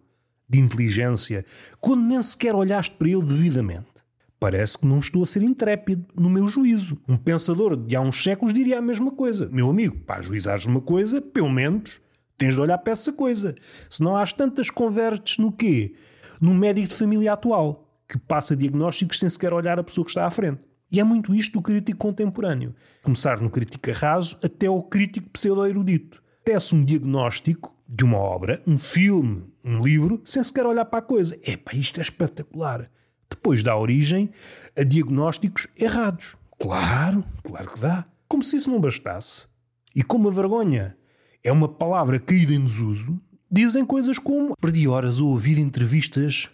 de 0.47 0.59
inteligência 0.59 1.45
quando 1.79 2.03
nem 2.03 2.21
sequer 2.21 2.55
olhaste 2.55 2.95
para 2.95 3.09
ele 3.09 3.23
devidamente? 3.23 3.98
Parece 4.39 4.77
que 4.77 4.87
não 4.87 4.99
estou 4.99 5.23
a 5.23 5.27
ser 5.27 5.43
intrépido 5.43 6.05
no 6.15 6.29
meu 6.29 6.47
juízo. 6.47 6.97
Um 7.07 7.17
pensador 7.17 7.75
de 7.75 7.95
há 7.95 8.01
uns 8.01 8.23
séculos 8.23 8.53
diria 8.53 8.79
a 8.79 8.81
mesma 8.81 9.11
coisa. 9.11 9.49
Meu 9.51 9.69
amigo, 9.69 9.97
para 10.05 10.21
juizares 10.21 10.65
uma 10.65 10.79
coisa, 10.79 11.21
pelo 11.21 11.49
menos 11.49 11.99
tens 12.37 12.53
de 12.53 12.61
olhar 12.61 12.77
para 12.77 12.93
essa 12.93 13.11
coisa. 13.11 13.53
Se 13.89 14.01
não 14.01 14.15
há 14.15 14.25
tantas 14.25 14.69
convertes 14.69 15.37
no 15.37 15.51
quê? 15.51 15.93
No 16.39 16.53
médico 16.53 16.87
de 16.87 16.95
família 16.95 17.33
atual, 17.33 17.85
que 18.07 18.17
passa 18.17 18.55
diagnósticos 18.55 19.19
sem 19.19 19.29
sequer 19.29 19.51
olhar 19.51 19.77
a 19.77 19.83
pessoa 19.83 20.05
que 20.05 20.11
está 20.11 20.25
à 20.25 20.31
frente. 20.31 20.61
E 20.89 20.99
é 20.99 21.03
muito 21.03 21.35
isto 21.35 21.53
do 21.53 21.61
crítico 21.61 21.99
contemporâneo. 21.99 22.73
Começar 23.03 23.41
no 23.41 23.49
crítico 23.49 23.91
raso 23.91 24.39
até 24.41 24.67
ao 24.67 24.81
crítico 24.81 25.29
pseudo-erudito. 25.31 26.23
Tece 26.45 26.73
um 26.73 26.83
diagnóstico 26.83 27.75
de 27.87 28.05
uma 28.05 28.17
obra, 28.17 28.63
um 28.65 28.77
filme, 28.77 29.43
um 29.63 29.83
livro, 29.83 30.21
sem 30.23 30.41
sequer 30.41 30.65
olhar 30.65 30.85
para 30.85 30.99
a 30.99 31.03
coisa. 31.03 31.37
Epá, 31.43 31.73
isto 31.75 31.99
é 31.99 32.03
espetacular. 32.03 32.89
Depois 33.29 33.61
dá 33.63 33.77
origem 33.77 34.29
a 34.77 34.83
diagnósticos 34.83 35.67
errados. 35.77 36.35
Claro, 36.59 37.23
claro 37.43 37.71
que 37.71 37.79
dá. 37.79 38.05
Como 38.27 38.43
se 38.43 38.57
isso 38.57 38.69
não 38.69 38.81
bastasse. 38.81 39.47
E 39.95 40.03
como 40.03 40.27
a 40.27 40.31
vergonha 40.31 40.97
é 41.43 41.51
uma 41.51 41.67
palavra 41.67 42.19
caída 42.19 42.53
em 42.53 42.63
desuso, 42.63 43.19
dizem 43.49 43.85
coisas 43.85 44.19
como: 44.19 44.55
Perdi 44.59 44.87
horas 44.87 45.19
a 45.19 45.23
ouvir 45.23 45.57
entrevistas 45.57 46.49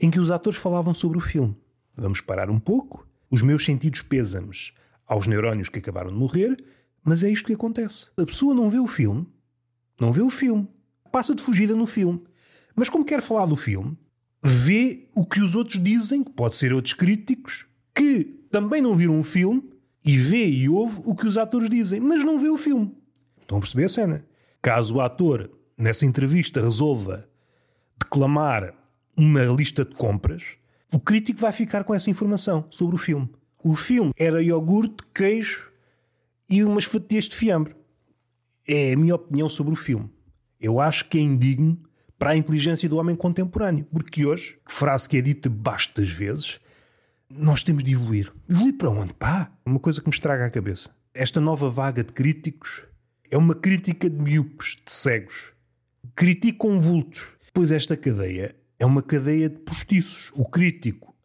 em 0.00 0.10
que 0.10 0.20
os 0.20 0.30
atores 0.30 0.58
falavam 0.58 0.94
sobre 0.94 1.18
o 1.18 1.20
filme. 1.20 1.56
Vamos 1.96 2.20
parar 2.20 2.48
um 2.48 2.58
pouco 2.58 3.06
os 3.30 3.42
meus 3.42 3.64
sentidos 3.64 4.02
pêsames 4.02 4.72
aos 5.06 5.26
neurónios 5.26 5.68
que 5.68 5.78
acabaram 5.78 6.10
de 6.10 6.16
morrer, 6.16 6.56
mas 7.04 7.22
é 7.22 7.30
isto 7.30 7.46
que 7.46 7.52
acontece. 7.52 8.08
A 8.16 8.24
pessoa 8.24 8.54
não 8.54 8.70
vê 8.70 8.78
o 8.78 8.86
filme, 8.86 9.26
não 10.00 10.12
vê 10.12 10.22
o 10.22 10.30
filme, 10.30 10.68
passa 11.12 11.34
de 11.34 11.42
fugida 11.42 11.74
no 11.74 11.86
filme. 11.86 12.22
Mas 12.74 12.88
como 12.88 13.04
quer 13.04 13.20
falar 13.20 13.46
do 13.46 13.56
filme, 13.56 13.98
vê 14.42 15.08
o 15.14 15.24
que 15.24 15.40
os 15.40 15.54
outros 15.54 15.82
dizem, 15.82 16.24
que 16.24 16.30
pode 16.30 16.56
ser 16.56 16.72
outros 16.72 16.94
críticos, 16.94 17.66
que 17.94 18.24
também 18.50 18.80
não 18.80 18.94
viram 18.94 19.18
o 19.18 19.22
filme, 19.22 19.62
e 20.04 20.16
vê 20.16 20.48
e 20.48 20.68
ouve 20.68 21.02
o 21.04 21.14
que 21.14 21.26
os 21.26 21.36
atores 21.36 21.68
dizem, 21.68 22.00
mas 22.00 22.24
não 22.24 22.38
vê 22.38 22.48
o 22.48 22.56
filme. 22.56 22.94
Estão 23.40 23.58
a 23.58 23.60
perceber 23.60 23.84
a 23.84 23.88
cena? 23.88 24.24
Caso 24.62 24.96
o 24.96 25.00
ator, 25.00 25.50
nessa 25.76 26.06
entrevista, 26.06 26.60
resolva 26.60 27.28
declamar 27.98 28.74
uma 29.16 29.44
lista 29.44 29.84
de 29.84 29.94
compras, 29.94 30.56
o 30.92 30.98
crítico 30.98 31.40
vai 31.40 31.52
ficar 31.52 31.84
com 31.84 31.94
essa 31.94 32.10
informação 32.10 32.66
sobre 32.70 32.96
o 32.96 32.98
filme. 32.98 33.28
O 33.62 33.76
filme 33.76 34.12
era 34.16 34.42
iogurte, 34.42 35.04
queijo 35.14 35.70
e 36.48 36.64
umas 36.64 36.84
fatias 36.84 37.24
de 37.24 37.36
fiambre. 37.36 37.76
É 38.66 38.92
a 38.92 38.96
minha 38.96 39.14
opinião 39.14 39.48
sobre 39.48 39.72
o 39.72 39.76
filme. 39.76 40.10
Eu 40.60 40.80
acho 40.80 41.08
que 41.08 41.18
é 41.18 41.20
indigno 41.20 41.78
para 42.20 42.32
a 42.32 42.36
inteligência 42.36 42.86
do 42.86 42.98
homem 42.98 43.16
contemporâneo. 43.16 43.86
Porque 43.90 44.26
hoje, 44.26 44.58
frase 44.66 45.08
que 45.08 45.16
é 45.16 45.22
dita 45.22 45.48
bastas 45.48 46.10
vezes, 46.10 46.60
nós 47.30 47.64
temos 47.64 47.82
de 47.82 47.92
evoluir. 47.92 48.30
Evoluir 48.46 48.76
para 48.76 48.90
onde? 48.90 49.14
Pá! 49.14 49.50
Uma 49.64 49.80
coisa 49.80 50.02
que 50.02 50.06
me 50.06 50.12
estraga 50.12 50.44
a 50.44 50.50
cabeça. 50.50 50.90
Esta 51.14 51.40
nova 51.40 51.70
vaga 51.70 52.04
de 52.04 52.12
críticos 52.12 52.82
é 53.30 53.38
uma 53.38 53.54
crítica 53.54 54.10
de 54.10 54.22
miúpes, 54.22 54.76
de 54.84 54.92
cegos. 54.92 55.54
Criticam 56.14 56.78
vultos. 56.78 57.26
Pois 57.54 57.70
esta 57.70 57.96
cadeia 57.96 58.54
é 58.78 58.84
uma 58.84 59.00
cadeia 59.00 59.48
de 59.48 59.58
postiços. 59.60 60.30
O 60.34 60.44
crítico 60.44 61.16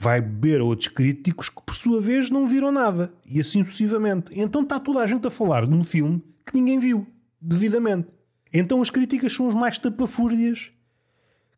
vai 0.00 0.20
beber 0.20 0.60
a 0.60 0.64
outros 0.64 0.88
críticos 0.88 1.48
que, 1.48 1.62
por 1.62 1.76
sua 1.76 2.00
vez, 2.00 2.28
não 2.28 2.48
viram 2.48 2.72
nada. 2.72 3.14
E 3.24 3.40
assim 3.40 3.62
sucessivamente. 3.62 4.32
Então 4.34 4.62
está 4.62 4.80
toda 4.80 4.98
a 4.98 5.06
gente 5.06 5.24
a 5.28 5.30
falar 5.30 5.64
de 5.64 5.72
um 5.72 5.84
filme 5.84 6.20
que 6.44 6.56
ninguém 6.56 6.80
viu, 6.80 7.06
devidamente. 7.40 8.17
Então 8.52 8.80
as 8.80 8.90
críticas 8.90 9.32
são 9.32 9.46
os 9.46 9.54
mais 9.54 9.78
tapafúrdias 9.78 10.70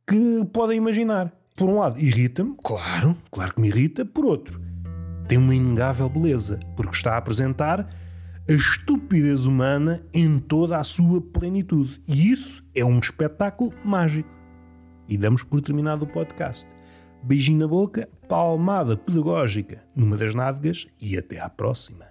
que 0.06 0.44
podem 0.52 0.78
imaginar. 0.78 1.32
Por 1.56 1.68
um 1.68 1.78
lado, 1.78 2.00
irrita-me, 2.00 2.56
claro, 2.62 3.16
claro 3.30 3.54
que 3.54 3.60
me 3.60 3.68
irrita. 3.68 4.04
Por 4.04 4.24
outro, 4.24 4.60
tem 5.28 5.38
uma 5.38 5.54
inegável 5.54 6.08
beleza, 6.08 6.58
porque 6.76 6.96
está 6.96 7.14
a 7.14 7.18
apresentar 7.18 7.88
a 8.48 8.52
estupidez 8.52 9.46
humana 9.46 10.02
em 10.12 10.38
toda 10.38 10.78
a 10.78 10.84
sua 10.84 11.20
plenitude. 11.20 12.00
E 12.08 12.32
isso 12.32 12.64
é 12.74 12.84
um 12.84 12.98
espetáculo 12.98 13.72
mágico. 13.84 14.28
E 15.08 15.16
damos 15.16 15.42
por 15.42 15.60
terminado 15.60 16.04
o 16.04 16.08
podcast. 16.08 16.68
Beijinho 17.22 17.58
na 17.58 17.68
boca, 17.68 18.08
palmada 18.28 18.96
pedagógica 18.96 19.84
numa 19.94 20.16
das 20.16 20.34
nádegas 20.34 20.86
e 21.00 21.16
até 21.16 21.38
à 21.38 21.48
próxima. 21.48 22.09